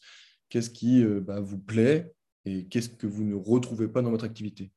Qu'est-ce 0.49 0.69
qui 0.69 1.03
euh, 1.03 1.21
bah, 1.21 1.39
vous 1.39 1.57
plaît 1.57 2.11
et 2.45 2.67
qu'est-ce 2.67 2.89
que 2.89 3.07
vous 3.07 3.23
ne 3.23 3.35
retrouvez 3.35 3.87
pas 3.87 4.01
dans 4.01 4.11
votre 4.11 4.25
activité? 4.25 4.71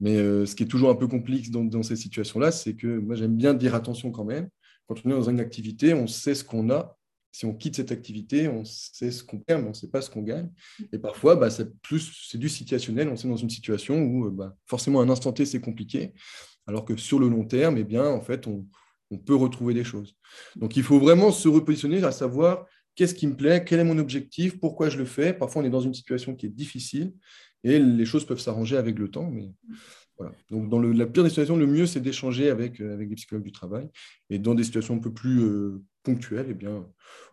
Mais 0.00 0.16
ce 0.16 0.54
qui 0.54 0.64
est 0.64 0.66
toujours 0.66 0.90
un 0.90 0.94
peu 0.96 1.06
complexe 1.06 1.50
dans 1.50 1.82
ces 1.82 1.96
situations-là, 1.96 2.50
c'est 2.50 2.74
que 2.74 2.98
moi, 2.98 3.14
j'aime 3.14 3.36
bien 3.36 3.54
dire 3.54 3.74
attention 3.74 4.10
quand 4.10 4.24
même. 4.24 4.48
Quand 4.86 4.96
on 5.04 5.10
est 5.10 5.12
dans 5.12 5.30
une 5.30 5.40
activité, 5.40 5.94
on 5.94 6.06
sait 6.06 6.34
ce 6.34 6.44
qu'on 6.44 6.70
a 6.70 6.96
si 7.34 7.46
on 7.46 7.52
quitte 7.52 7.74
cette 7.74 7.90
activité, 7.90 8.46
on 8.46 8.64
sait 8.64 9.10
ce 9.10 9.24
qu'on 9.24 9.40
perd, 9.40 9.60
mais 9.60 9.66
on 9.66 9.70
ne 9.70 9.74
sait 9.74 9.88
pas 9.88 10.00
ce 10.00 10.08
qu'on 10.08 10.22
gagne. 10.22 10.48
Et 10.92 11.00
parfois, 11.00 11.34
bah, 11.34 11.50
c'est 11.50 11.76
plus 11.80 12.28
c'est 12.30 12.38
du 12.38 12.48
situationnel. 12.48 13.08
On 13.08 13.16
est 13.16 13.26
dans 13.26 13.36
une 13.36 13.50
situation 13.50 14.00
où 14.04 14.30
bah, 14.30 14.54
forcément, 14.66 15.00
un 15.00 15.08
instant 15.08 15.32
T, 15.32 15.44
c'est 15.44 15.60
compliqué, 15.60 16.12
alors 16.68 16.84
que 16.84 16.96
sur 16.96 17.18
le 17.18 17.28
long 17.28 17.44
terme, 17.44 17.76
eh 17.76 17.82
bien, 17.82 18.06
en 18.06 18.20
fait, 18.20 18.46
on, 18.46 18.64
peut 19.26 19.34
retrouver 19.34 19.74
des 19.74 19.84
choses. 19.84 20.16
Donc, 20.56 20.76
il 20.76 20.82
faut 20.82 20.98
vraiment 20.98 21.30
se 21.30 21.46
repositionner 21.46 22.02
à 22.02 22.10
savoir 22.10 22.66
qu'est-ce 22.96 23.14
qui 23.14 23.28
me 23.28 23.36
plaît, 23.36 23.64
quel 23.64 23.78
est 23.78 23.84
mon 23.84 23.98
objectif, 23.98 24.58
pourquoi 24.58 24.88
je 24.88 24.98
le 24.98 25.04
fais. 25.04 25.32
Parfois, 25.32 25.62
on 25.62 25.64
est 25.64 25.70
dans 25.70 25.80
une 25.80 25.94
situation 25.94 26.34
qui 26.34 26.46
est 26.46 26.50
difficile 26.50 27.14
et 27.62 27.78
les 27.78 28.04
choses 28.06 28.24
peuvent 28.26 28.40
s'arranger 28.40 28.76
avec 28.76 28.98
le 28.98 29.08
temps, 29.08 29.30
mais 29.30 29.50
Donc, 30.50 30.68
dans 30.68 30.80
la 30.80 31.06
pire 31.06 31.22
des 31.22 31.28
situations, 31.28 31.56
le 31.56 31.68
mieux, 31.68 31.86
c'est 31.86 32.00
d'échanger 32.00 32.50
avec, 32.50 32.80
avec 32.80 33.08
des 33.08 33.14
psychologues 33.14 33.44
du 33.44 33.52
travail. 33.52 33.88
Et 34.30 34.40
dans 34.40 34.54
des 34.56 34.64
situations 34.64 34.96
un 34.96 35.00
peu 35.00 35.12
plus 35.12 35.80
ponctuelles, 36.02 36.46
eh 36.50 36.54
bien, 36.54 36.86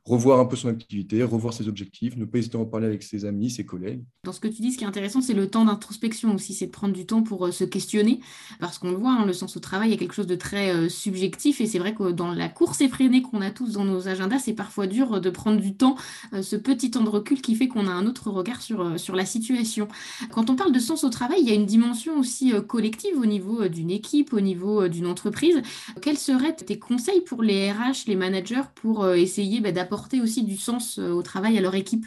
revoir 0.06 0.40
un 0.40 0.46
peu 0.46 0.56
son 0.56 0.70
activité, 0.70 1.24
revoir 1.24 1.54
ses 1.54 1.68
objectifs, 1.68 2.18
ne 2.18 2.26
pas 2.26 2.40
hésiter 2.40 2.58
à 2.58 2.62
en 2.62 2.66
parler 2.66 2.88
avec 2.88 3.04
ses 3.04 3.26
amis, 3.26 3.52
ses 3.52 3.66
collègues. 3.66 4.04
Dans 4.24 4.34
ce 4.34 4.40
que 4.40 4.48
tu 4.48 4.62
dis, 4.62 4.72
ce 4.72 4.78
qui 4.78 4.84
est 4.84 4.88
intéressant, 4.88 5.22
c'est 5.22 5.34
le 5.34 5.48
temps 5.48 5.66
d'introspection 5.66 6.34
aussi, 6.34 6.54
c'est 6.54 6.68
de 6.68 6.72
prendre 6.72 6.94
du 6.94 7.06
temps 7.06 7.22
pour 7.22 7.46
euh, 7.46 7.52
se 7.52 7.64
questionner, 7.64 8.20
parce 8.60 8.80
qu'on 8.80 8.90
le 8.90 8.98
voit, 8.98 9.12
hein, 9.12 9.26
le 9.26 9.34
sens 9.34 9.56
au 9.58 9.60
travail 9.60 9.94
est 9.94 9.98
quelque 9.98 10.16
chose 10.16 10.28
de 10.28 10.36
très 10.36 10.74
euh, 10.74 10.90
subjectif, 10.90 11.62
et 11.62 11.68
c'est 11.68 11.78
vrai 11.78 11.94
que 11.94 12.12
dans 12.12 12.32
la 12.32 12.50
course 12.50 12.82
effrénée 12.82 13.22
qu'on 13.22 13.42
a 13.42 13.52
tous 13.52 13.74
dans 13.74 13.86
nos 13.86 14.08
agendas, 14.08 14.40
c'est 14.40 14.54
parfois 14.54 14.88
dur 14.88 15.22
de 15.22 15.30
prendre 15.30 15.62
du 15.62 15.76
temps, 15.76 15.96
euh, 16.34 16.42
ce 16.42 16.56
petit 16.56 16.90
temps 16.90 17.04
de 17.04 17.10
recul 17.10 17.42
qui 17.42 17.56
fait 17.56 17.68
qu'on 17.68 17.88
a 17.88 17.92
un 17.92 18.08
autre 18.08 18.32
regard 18.32 18.62
sur, 18.62 19.00
sur 19.00 19.16
la 19.16 19.26
situation. 19.26 19.88
Quand 20.32 20.50
on 20.50 20.56
parle 20.56 20.72
de 20.72 20.80
sens 20.80 21.04
au 21.04 21.10
travail, 21.10 21.42
il 21.42 21.48
y 21.48 21.52
a 21.52 21.56
une 21.56 21.66
dimension 21.66 22.18
aussi 22.18 22.54
collective 22.68 23.18
au 23.18 23.26
niveau 23.26 23.68
d'une 23.68 23.92
équipe, 23.92 24.34
au 24.34 24.42
niveau 24.42 24.88
d'une 24.88 25.08
entreprise. 25.08 25.62
Quels 26.02 26.18
seraient 26.18 26.56
tes 26.56 26.80
conseils 26.80 27.22
pour 27.22 27.44
les 27.44 27.72
RH, 27.72 28.08
les 28.08 28.16
managers, 28.16 28.62
pour 28.76 29.08
essayer 29.10 29.61
bah, 29.62 29.72
d'apporter 29.72 30.18
apporter 30.18 30.22
aussi 30.22 30.44
du 30.44 30.58
sens 30.58 31.00
euh, 31.00 31.12
au 31.12 31.22
travail 31.22 31.58
à 31.58 31.62
leur 31.62 31.76
équipe 31.76 32.06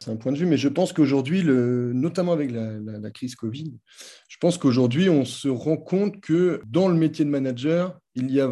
c'est 0.00 0.10
un 0.10 0.16
point 0.16 0.32
de 0.32 0.38
vue, 0.38 0.46
mais 0.46 0.56
je 0.56 0.68
pense 0.68 0.94
qu'aujourd'hui, 0.94 1.44
notamment 1.44 2.32
avec 2.32 2.50
la, 2.50 3.10
crise 3.10 3.34
Covid, 3.34 3.74
je 4.28 4.36
pense 4.40 4.56
qu'aujourd'hui, 4.56 5.10
on 5.10 5.26
se 5.26 5.48
rend 5.48 5.76
compte 5.76 6.20
que 6.20 6.62
dans 6.66 6.88
le 6.88 6.94
métier 6.94 7.24
de 7.26 7.30
manager, 7.30 7.98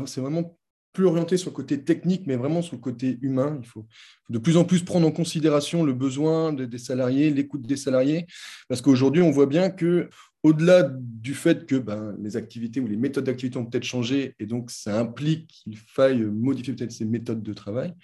c'est 0.05 0.21
vraiment 0.21 0.59
plus 0.93 1.05
orienté 1.05 1.37
sur 1.37 1.51
le 1.51 1.55
côté 1.55 1.85
technique, 1.85 2.27
mais 2.27 2.37
vraiment 2.37 2.63
sur 2.63 2.75
le 2.75 2.81
côté 2.81 3.19
humain. 3.21 3.59
Il 3.63 3.67
faut 3.67 3.87
de 4.31 4.39
plus 4.39 4.57
en 4.57 4.65
plus 4.65 4.83
prendre 4.83 5.07
en 5.07 5.11
considération 5.11 5.85
le 5.85 5.93
besoin 5.93 6.53
des 6.53 6.79
salariés, 6.79 7.31
l'écoute 7.31 7.63
des 7.63 7.77
salariés, 7.77 8.27
parce 8.69 8.81
qu'aujourd'hui, 8.81 9.23
on 9.23 9.31
voit 9.31 9.47
bien 9.47 9.71
que 9.71 10.09
au-delà 10.47 10.89
du 10.93 11.35
fait 11.35 11.67
que 11.67 11.75
ben, 11.75 12.15
les 12.21 12.37
activités 12.37 12.79
ou 12.79 12.87
les 12.87 12.97
méthodes 12.97 13.25
d'activité 13.25 13.59
ont 13.59 13.67
peut-être 13.67 13.83
changé 13.83 14.37
et 14.39 14.47
donc 14.47 14.71
ça 14.71 14.97
implique 14.97 15.49
qu'il 15.49 15.77
faille 15.77 16.21
modifier 16.21 16.73
peut-être 16.73 16.93
ces 16.93 17.05
méthodes 17.05 17.43
de 17.43 17.53
travail, 17.53 17.95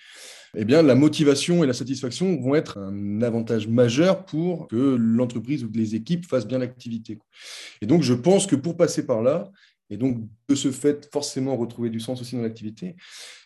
eh 0.56 0.64
bien, 0.64 0.82
la 0.82 0.96
motivation 0.96 1.62
et 1.62 1.68
la 1.68 1.72
satisfaction 1.72 2.40
vont 2.40 2.56
être 2.56 2.78
un 2.78 3.22
avantage 3.22 3.68
majeur 3.68 4.24
pour 4.24 4.66
que 4.66 4.96
l'entreprise 4.98 5.62
ou 5.62 5.70
les 5.72 5.94
équipes 5.94 6.26
fassent 6.26 6.48
bien 6.48 6.58
l'activité. 6.58 7.20
Et 7.80 7.86
donc, 7.86 8.02
je 8.02 8.12
pense 8.12 8.48
que 8.48 8.56
pour 8.56 8.76
passer 8.76 9.06
par 9.06 9.22
là, 9.22 9.52
et 9.92 9.98
donc 9.98 10.26
de 10.48 10.54
ce 10.54 10.70
fait 10.70 11.06
forcément 11.12 11.54
retrouver 11.54 11.90
du 11.90 12.00
sens 12.00 12.20
aussi 12.22 12.34
dans 12.34 12.42
l'activité, 12.42 12.96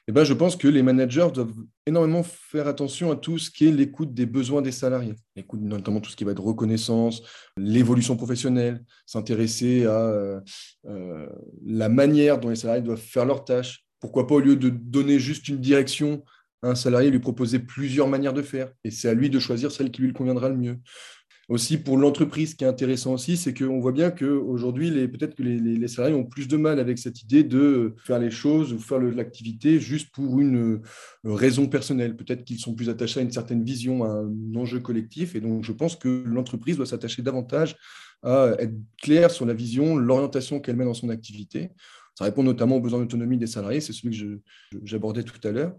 eh 0.07 0.12
ben, 0.12 0.23
je 0.23 0.33
pense 0.33 0.55
que 0.55 0.69
les 0.69 0.85
managers 0.85 1.26
doivent 1.35 1.53
énormément 1.87 2.23
faire 2.23 2.69
attention 2.69 3.11
à 3.11 3.17
tout 3.17 3.37
ce 3.37 3.50
qui 3.50 3.67
est 3.67 3.73
l'écoute 3.73 4.15
des 4.15 4.26
besoins 4.26 4.62
des 4.62 4.71
salariés, 4.71 5.17
l'écoute 5.35 5.61
notamment 5.61 6.00
tout 6.00 6.09
ce 6.09 6.15
qui 6.15 6.23
va 6.23 6.31
être 6.31 6.43
reconnaissance, 6.43 7.23
l'évolution 7.57 8.17
professionnelle, 8.17 8.85
s'intéresser 9.07 9.87
à 9.87 9.99
euh, 9.99 10.41
euh, 10.87 11.26
la 11.67 11.88
manière 11.88 12.38
dont 12.38 12.50
les 12.50 12.57
salariés 12.57 12.83
doivent 12.83 13.00
faire 13.00 13.26
leurs 13.26 13.45
tâches. 13.45 13.85
Pourquoi 13.99 14.29
pas 14.29 14.37
au 14.37 14.41
lieu 14.41 14.55
de 14.55 14.69
donner 14.69 15.19
juste 15.19 15.49
une 15.49 15.59
direction 15.59 16.23
à 16.62 16.69
un 16.69 16.75
salarié, 16.76 17.11
lui 17.11 17.19
proposer 17.19 17.59
plusieurs 17.59 18.07
manières 18.07 18.35
de 18.35 18.43
faire, 18.43 18.71
et 18.85 18.93
c'est 18.93 19.09
à 19.09 19.15
lui 19.15 19.31
de 19.31 19.41
choisir 19.41 19.73
celle 19.73 19.91
qui 19.91 20.03
lui 20.03 20.12
conviendra 20.12 20.49
le 20.49 20.57
mieux 20.57 20.79
aussi 21.49 21.79
pour 21.79 21.97
l'entreprise, 21.97 22.50
ce 22.50 22.55
qui 22.57 22.65
est 22.65 22.67
intéressant 22.67 23.15
aussi, 23.15 23.37
c'est 23.37 23.55
qu'on 23.55 23.79
voit 23.79 23.93
bien 23.93 24.11
qu'aujourd'hui, 24.11 24.91
peut-être 25.09 25.37
que 25.37 25.45
les, 25.45 25.88
salariés 25.88 26.17
ont 26.17 26.25
plus 26.25 26.49
de 26.49 26.57
mal 26.57 26.81
avec 26.81 26.99
cette 26.99 27.23
idée 27.23 27.45
de 27.45 27.95
faire 28.05 28.19
les 28.19 28.33
choses 28.33 28.73
ou 28.73 28.81
faire 28.81 28.99
l'activité 28.99 29.79
juste 29.79 30.11
pour 30.12 30.41
une 30.41 30.57
euh, 30.75 30.81
raison 31.25 31.69
personnelle. 31.69 32.17
Peut-être 32.17 32.45
qu'ils 32.45 32.59
sont 32.59 32.75
plus 32.75 32.88
attachés 32.88 33.21
à 33.21 33.23
une 33.23 33.31
certaine 33.31 33.62
vision, 33.62 34.03
à 34.03 34.09
un 34.09 34.55
enjeu 34.57 34.81
collectif. 34.81 35.37
Et 35.37 35.41
donc, 35.41 35.62
je 35.62 35.73
pense 35.73 35.95
que 35.95 36.25
l'entreprise 36.26 36.76
doit 36.76 36.87
s'attacher 36.87 37.23
davantage 37.23 37.76
à 38.25 38.55
être 38.59 38.75
claire 39.00 39.31
sur 39.31 39.47
la 39.47 39.55
vision, 39.55 39.97
l'orientation 39.97 40.59
qu'elle 40.59 40.76
met 40.76 40.85
dans 40.85 40.95
son 40.95 41.11
activité. 41.11 41.71
Ça 42.19 42.25
répond 42.25 42.43
notamment 42.43 42.76
aux 42.76 42.81
besoins 42.81 42.99
d'autonomie 43.00 43.37
des 43.37 43.47
salariés, 43.47 43.81
c'est 43.81 43.93
celui 43.93 44.19
que 44.19 44.41
j'abordais 44.85 45.23
tout 45.23 45.47
à 45.47 45.53
l'heure. 45.53 45.76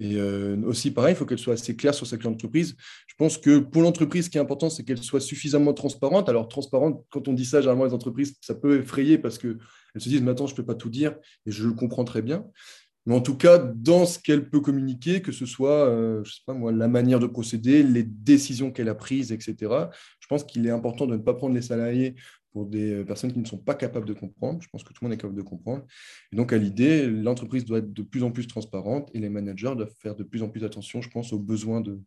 Et 0.00 0.16
euh, 0.16 0.56
aussi, 0.64 0.90
pareil, 0.90 1.12
il 1.14 1.16
faut 1.16 1.26
qu'elle 1.26 1.38
soit 1.38 1.54
assez 1.54 1.76
claire 1.76 1.94
sur 1.94 2.06
sa 2.06 2.16
clientèle 2.16 2.38
d'entreprise. 2.38 2.74
Je 3.06 3.14
pense 3.18 3.36
que 3.36 3.58
pour 3.58 3.82
l'entreprise, 3.82 4.24
ce 4.24 4.30
qui 4.30 4.38
est 4.38 4.40
important, 4.40 4.70
c'est 4.70 4.82
qu'elle 4.82 5.02
soit 5.02 5.20
suffisamment 5.20 5.74
transparente. 5.74 6.28
Alors, 6.30 6.48
transparente, 6.48 7.04
quand 7.10 7.28
on 7.28 7.34
dit 7.34 7.44
ça, 7.44 7.60
généralement, 7.60 7.84
les 7.84 7.92
entreprises, 7.92 8.34
ça 8.40 8.54
peut 8.54 8.80
effrayer 8.80 9.18
parce 9.18 9.36
qu'elles 9.36 9.58
se 9.96 10.08
disent, 10.08 10.22
maintenant, 10.22 10.46
je 10.46 10.54
ne 10.54 10.56
peux 10.56 10.64
pas 10.64 10.74
tout 10.74 10.88
dire, 10.88 11.16
et 11.44 11.50
je 11.50 11.66
le 11.66 11.74
comprends 11.74 12.04
très 12.04 12.22
bien. 12.22 12.46
Mais 13.06 13.14
en 13.14 13.20
tout 13.20 13.36
cas, 13.36 13.58
dans 13.58 14.06
ce 14.06 14.18
qu'elle 14.18 14.48
peut 14.48 14.60
communiquer, 14.60 15.22
que 15.22 15.32
ce 15.32 15.46
soit, 15.46 15.86
euh, 15.86 16.22
je 16.24 16.32
sais 16.32 16.42
pas 16.46 16.54
moi, 16.54 16.72
la 16.72 16.88
manière 16.88 17.18
de 17.18 17.26
procéder, 17.26 17.82
les 17.82 18.02
décisions 18.02 18.70
qu'elle 18.70 18.88
a 18.88 18.94
prises, 18.94 19.32
etc., 19.32 19.56
je 20.20 20.26
pense 20.28 20.44
qu'il 20.44 20.66
est 20.66 20.70
important 20.70 21.06
de 21.06 21.16
ne 21.16 21.22
pas 21.22 21.34
prendre 21.34 21.54
les 21.54 21.62
salariés 21.62 22.14
pour 22.52 22.66
des 22.66 22.92
euh, 22.92 23.04
personnes 23.04 23.32
qui 23.32 23.38
ne 23.38 23.44
sont 23.44 23.58
pas 23.58 23.74
capables 23.74 24.06
de 24.06 24.12
comprendre. 24.12 24.60
Je 24.62 24.68
pense 24.68 24.82
que 24.82 24.92
tout 24.92 25.02
le 25.02 25.08
monde 25.08 25.14
est 25.14 25.16
capable 25.18 25.36
de 25.36 25.42
comprendre. 25.42 25.84
Et 26.32 26.36
donc, 26.36 26.52
à 26.52 26.58
l'idée, 26.58 27.06
l'entreprise 27.06 27.64
doit 27.64 27.78
être 27.78 27.92
de 27.92 28.02
plus 28.02 28.22
en 28.22 28.30
plus 28.30 28.46
transparente 28.46 29.10
et 29.14 29.18
les 29.18 29.28
managers 29.28 29.74
doivent 29.76 29.94
faire 30.00 30.16
de 30.16 30.24
plus 30.24 30.42
en 30.42 30.48
plus 30.48 30.64
attention, 30.64 31.00
je 31.02 31.10
pense, 31.10 31.32
aux 31.32 31.38
besoins 31.38 31.80
de, 31.80 32.00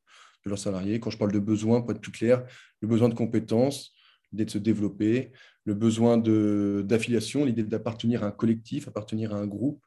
leurs 0.45 0.59
salariés. 0.59 0.99
Quand 0.99 1.09
je 1.09 1.17
parle 1.17 1.31
de 1.31 1.39
besoins, 1.39 1.81
pour 1.81 1.91
être 1.91 2.01
plus 2.01 2.11
clair, 2.11 2.43
le 2.81 2.87
besoin 2.87 3.09
de 3.09 3.13
compétences, 3.13 3.93
l'idée 4.33 4.45
de 4.45 4.51
se 4.51 4.57
développer, 4.57 5.31
le 5.63 5.73
besoin 5.73 6.17
d'affiliation, 6.17 7.45
l'idée 7.45 7.63
d'appartenir 7.63 8.23
à 8.23 8.27
un 8.27 8.31
collectif, 8.31 8.89
appartenir 8.89 9.33
à 9.33 9.37
un 9.37 9.47
groupe, 9.47 9.81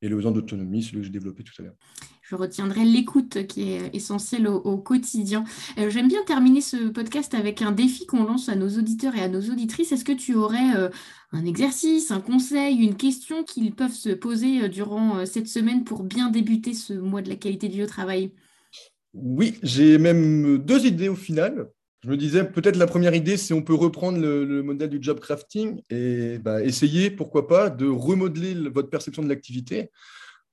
et 0.00 0.08
le 0.08 0.16
besoin 0.16 0.32
d'autonomie, 0.32 0.82
celui 0.82 1.00
que 1.00 1.04
j'ai 1.04 1.12
développé 1.12 1.44
tout 1.44 1.52
à 1.58 1.62
l'heure 1.62 1.76
je 2.28 2.36
retiendrai 2.36 2.84
l'écoute 2.84 3.46
qui 3.46 3.72
est 3.72 3.94
essentielle 3.94 4.48
au, 4.48 4.76
quotidien. 4.76 5.44
Euh, 5.78 5.88
j'aime 5.88 6.08
bien 6.08 6.22
terminer 6.24 6.60
ce 6.60 6.88
podcast 6.88 7.32
avec 7.34 7.62
un 7.62 7.72
défi 7.72 8.06
qu'on 8.06 8.24
lance 8.24 8.48
à 8.48 8.54
nos 8.54 8.68
auditeurs 8.68 9.16
et 9.16 9.22
à 9.22 9.28
nos 9.28 9.40
auditrices. 9.40 9.92
Est-ce 9.92 10.04
que 10.04 10.12
tu 10.12 10.34
aurais 10.34 10.76
euh, 10.76 10.90
un 11.32 11.46
exercice, 11.46 12.10
un 12.10 12.20
conseil, 12.20 12.76
une 12.76 12.96
question 12.96 13.44
qu'ils 13.44 13.74
peuvent 13.74 13.92
se 13.92 14.10
poser 14.10 14.64
euh, 14.64 14.68
durant 14.68 15.24
cette 15.24 15.48
semaine 15.48 15.84
pour 15.84 16.02
bien 16.02 16.30
débuter 16.30 16.74
ce 16.74 16.92
mois 16.92 17.22
de 17.22 17.30
la 17.30 17.36
qualité 17.36 17.68
du 17.68 17.84
travail? 17.86 18.32
Oui, 19.14 19.54
j'ai 19.62 19.96
même 19.96 20.58
deux 20.58 20.86
idées 20.86 21.08
au 21.08 21.16
final. 21.16 21.70
Je 22.04 22.10
me 22.10 22.16
disais, 22.16 22.44
peut-être 22.44 22.76
la 22.76 22.86
première 22.86 23.14
idée, 23.14 23.36
c'est 23.36 23.54
on 23.54 23.62
peut 23.62 23.74
reprendre 23.74 24.18
le, 24.18 24.62
modèle 24.62 24.88
du 24.88 24.98
job 25.00 25.18
crafting 25.18 25.82
et 25.90 26.38
bah, 26.38 26.62
essayer, 26.62 27.10
pourquoi 27.10 27.48
pas, 27.48 27.70
de 27.70 27.88
remodeler 27.88 28.54
votre 28.68 28.88
perception 28.88 29.22
de 29.22 29.28
l'activité. 29.28 29.90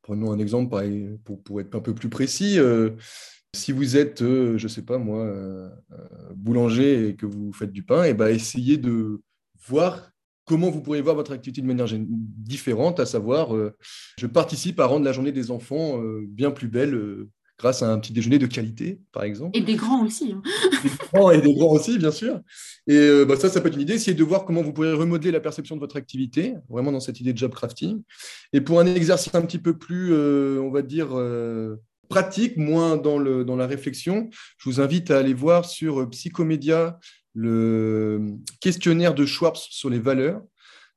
Prenons 0.01 0.31
un 0.31 0.39
exemple 0.39 0.75
pour, 1.23 1.61
être 1.61 1.75
un 1.75 1.79
peu 1.81 1.93
plus 1.93 2.09
précis. 2.09 2.57
Euh, 2.57 2.91
si 3.55 3.71
vous 3.71 3.95
êtes, 3.95 4.23
euh, 4.23 4.57
je 4.57 4.63
ne 4.63 4.69
sais 4.69 4.81
pas 4.81 4.97
moi, 4.97 5.19
euh, 5.19 5.69
boulanger 6.35 7.09
et 7.09 7.15
que 7.15 7.27
vous 7.27 7.53
faites 7.53 7.71
du 7.71 7.83
pain, 7.83 8.03
et 8.03 8.15
ben 8.15 8.27
essayez 8.27 8.77
de 8.77 9.21
voir 9.67 10.11
comment 10.45 10.71
vous 10.71 10.81
pourriez 10.81 11.01
voir 11.01 11.15
votre 11.15 11.31
activité 11.31 11.61
de 11.61 11.67
manière 11.67 11.87
différente, 11.89 12.99
à 12.99 13.05
savoir, 13.05 13.49
je 14.19 14.27
participe 14.27 14.79
à 14.79 14.85
rendre 14.85 15.05
la 15.05 15.11
journée 15.11 15.31
des 15.31 15.49
enfants 15.49 15.99
bien 16.27 16.51
plus 16.51 16.67
belle 16.67 17.25
grâce 17.57 17.81
à 17.81 17.91
un 17.91 17.99
petit 17.99 18.13
déjeuner 18.13 18.37
de 18.37 18.47
qualité, 18.47 18.99
par 19.11 19.23
exemple. 19.23 19.57
Et 19.57 19.61
des 19.61 19.75
grands 19.75 20.05
aussi. 20.05 20.33
Hein. 20.33 20.41
Des 20.83 20.89
grands 20.89 21.31
et 21.31 21.41
des 21.41 21.53
grands 21.53 21.73
aussi, 21.73 21.97
bien 21.97 22.11
sûr. 22.11 22.39
Et 22.87 22.95
euh, 22.95 23.25
bah, 23.25 23.35
ça, 23.37 23.49
ça 23.49 23.61
peut 23.61 23.69
être 23.69 23.75
une 23.75 23.81
idée. 23.81 23.93
Essayez 23.93 24.15
de 24.15 24.23
voir 24.23 24.45
comment 24.45 24.61
vous 24.61 24.73
pourrez 24.73 24.93
remodeler 24.93 25.31
la 25.31 25.39
perception 25.39 25.75
de 25.75 25.79
votre 25.79 25.95
activité, 25.95 26.55
vraiment 26.69 26.91
dans 26.91 26.99
cette 26.99 27.19
idée 27.19 27.33
de 27.33 27.37
job 27.37 27.53
crafting. 27.53 28.01
Et 28.53 28.61
pour 28.61 28.79
un 28.79 28.85
exercice 28.85 29.33
un 29.35 29.41
petit 29.41 29.59
peu 29.59 29.77
plus, 29.77 30.13
euh, 30.13 30.59
on 30.61 30.71
va 30.71 30.81
dire, 30.81 31.09
euh, 31.13 31.77
pratique, 32.09 32.57
moins 32.57 32.97
dans, 32.97 33.17
le, 33.17 33.45
dans 33.45 33.55
la 33.55 33.67
réflexion, 33.67 34.29
je 34.57 34.69
vous 34.69 34.81
invite 34.81 35.09
à 35.11 35.17
aller 35.19 35.33
voir 35.33 35.65
sur 35.65 36.09
Psychomédia 36.09 36.99
le 37.33 38.35
questionnaire 38.61 39.13
de 39.13 39.25
Schwartz 39.25 39.67
sur 39.69 39.89
les 39.89 39.99
valeurs. 39.99 40.41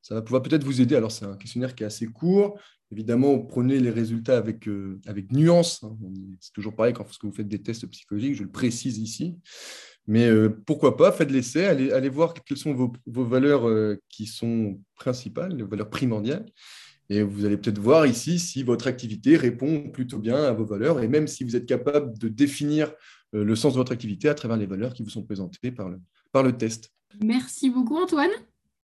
Ça 0.09 0.15
va 0.15 0.23
pouvoir 0.23 0.43
peut-être 0.43 0.65
vous 0.65 0.81
aider. 0.81 0.97
Alors, 0.97 1.13
c'est 1.13 1.27
un 1.27 1.37
questionnaire 1.37 1.75
qui 1.75 1.83
est 1.83 1.87
assez 1.87 2.07
court. 2.07 2.59
Évidemment, 2.91 3.39
prenez 3.39 3.79
les 3.79 3.91
résultats 3.91 4.39
avec, 4.39 4.67
euh, 4.67 4.99
avec 5.05 5.31
nuance. 5.33 5.83
Hein. 5.83 5.95
C'est 6.41 6.55
toujours 6.55 6.75
pareil 6.75 6.95
quand 6.95 7.05
vous 7.23 7.31
faites 7.31 7.47
des 7.47 7.61
tests 7.61 7.87
psychologiques, 7.89 8.35
je 8.35 8.43
le 8.43 8.51
précise 8.51 8.97
ici. 8.97 9.37
Mais 10.07 10.27
euh, 10.27 10.49
pourquoi 10.65 10.97
pas, 10.97 11.13
faites 11.13 11.31
l'essai, 11.31 11.67
allez, 11.67 11.91
allez, 11.93 12.09
voir 12.09 12.33
quelles 12.33 12.57
sont 12.57 12.73
vos, 12.73 12.91
vos 13.05 13.27
valeurs 13.27 13.69
euh, 13.69 14.01
qui 14.09 14.25
sont 14.25 14.81
principales, 14.95 15.55
les 15.55 15.63
valeurs 15.63 15.91
primordiales. 15.91 16.47
Et 17.11 17.23
vous 17.23 17.45
allez 17.45 17.59
peut-être 17.59 17.79
voir 17.79 18.07
ici 18.07 18.39
si 18.39 18.63
votre 18.63 18.87
activité 18.87 19.37
répond 19.37 19.91
plutôt 19.91 20.19
bien 20.19 20.43
à 20.43 20.53
vos 20.53 20.65
valeurs 20.65 21.03
et 21.03 21.09
même 21.09 21.27
si 21.27 21.45
vous 21.45 21.55
êtes 21.55 21.67
capable 21.67 22.17
de 22.17 22.29
définir 22.29 22.95
le 23.33 23.55
sens 23.57 23.75
de 23.75 23.79
votre 23.79 23.93
activité 23.93 24.31
à 24.31 24.35
travers 24.35 24.57
les 24.57 24.67
valeurs 24.67 24.95
qui 24.95 25.03
vous 25.03 25.11
sont 25.11 25.23
présentées 25.23 25.71
par 25.71 25.91
le, 25.91 26.01
par 26.33 26.43
le 26.43 26.57
test. 26.57 26.93
Merci 27.21 27.71
beaucoup 27.71 27.97
Antoine. 27.97 28.31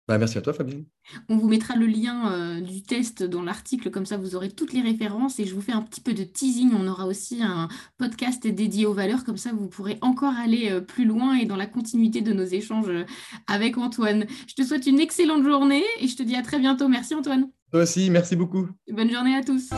Bah, 0.06 0.18
merci 0.18 0.36
à 0.36 0.42
toi, 0.42 0.52
Fabienne. 0.52 0.84
On 1.30 1.38
vous 1.38 1.48
mettra 1.48 1.76
le 1.76 1.86
lien 1.86 2.30
euh, 2.32 2.60
du 2.60 2.82
test 2.82 3.22
dans 3.22 3.42
l'article, 3.42 3.90
comme 3.90 4.04
ça 4.04 4.18
vous 4.18 4.36
aurez 4.36 4.50
toutes 4.50 4.74
les 4.74 4.82
références 4.82 5.40
et 5.40 5.46
je 5.46 5.54
vous 5.54 5.62
fais 5.62 5.72
un 5.72 5.80
petit 5.80 6.02
peu 6.02 6.12
de 6.12 6.24
teasing. 6.24 6.72
On 6.74 6.86
aura 6.86 7.06
aussi 7.06 7.42
un 7.42 7.68
podcast 7.96 8.46
dédié 8.46 8.84
aux 8.84 8.92
valeurs, 8.92 9.24
comme 9.24 9.38
ça 9.38 9.52
vous 9.52 9.66
pourrez 9.66 9.96
encore 10.02 10.34
aller 10.34 10.70
euh, 10.70 10.80
plus 10.80 11.06
loin 11.06 11.36
et 11.36 11.46
dans 11.46 11.56
la 11.56 11.66
continuité 11.66 12.20
de 12.20 12.34
nos 12.34 12.44
échanges 12.44 12.88
euh, 12.88 13.04
avec 13.46 13.78
Antoine. 13.78 14.26
Je 14.46 14.54
te 14.54 14.62
souhaite 14.62 14.86
une 14.86 15.00
excellente 15.00 15.42
journée 15.42 15.84
et 16.00 16.06
je 16.06 16.16
te 16.16 16.22
dis 16.22 16.36
à 16.36 16.42
très 16.42 16.58
bientôt. 16.58 16.88
Merci 16.88 17.14
Antoine. 17.14 17.48
Toi 17.70 17.82
aussi, 17.82 18.10
merci 18.10 18.36
beaucoup. 18.36 18.68
Bonne 18.90 19.10
journée 19.10 19.34
à 19.34 19.42
tous. 19.42 19.70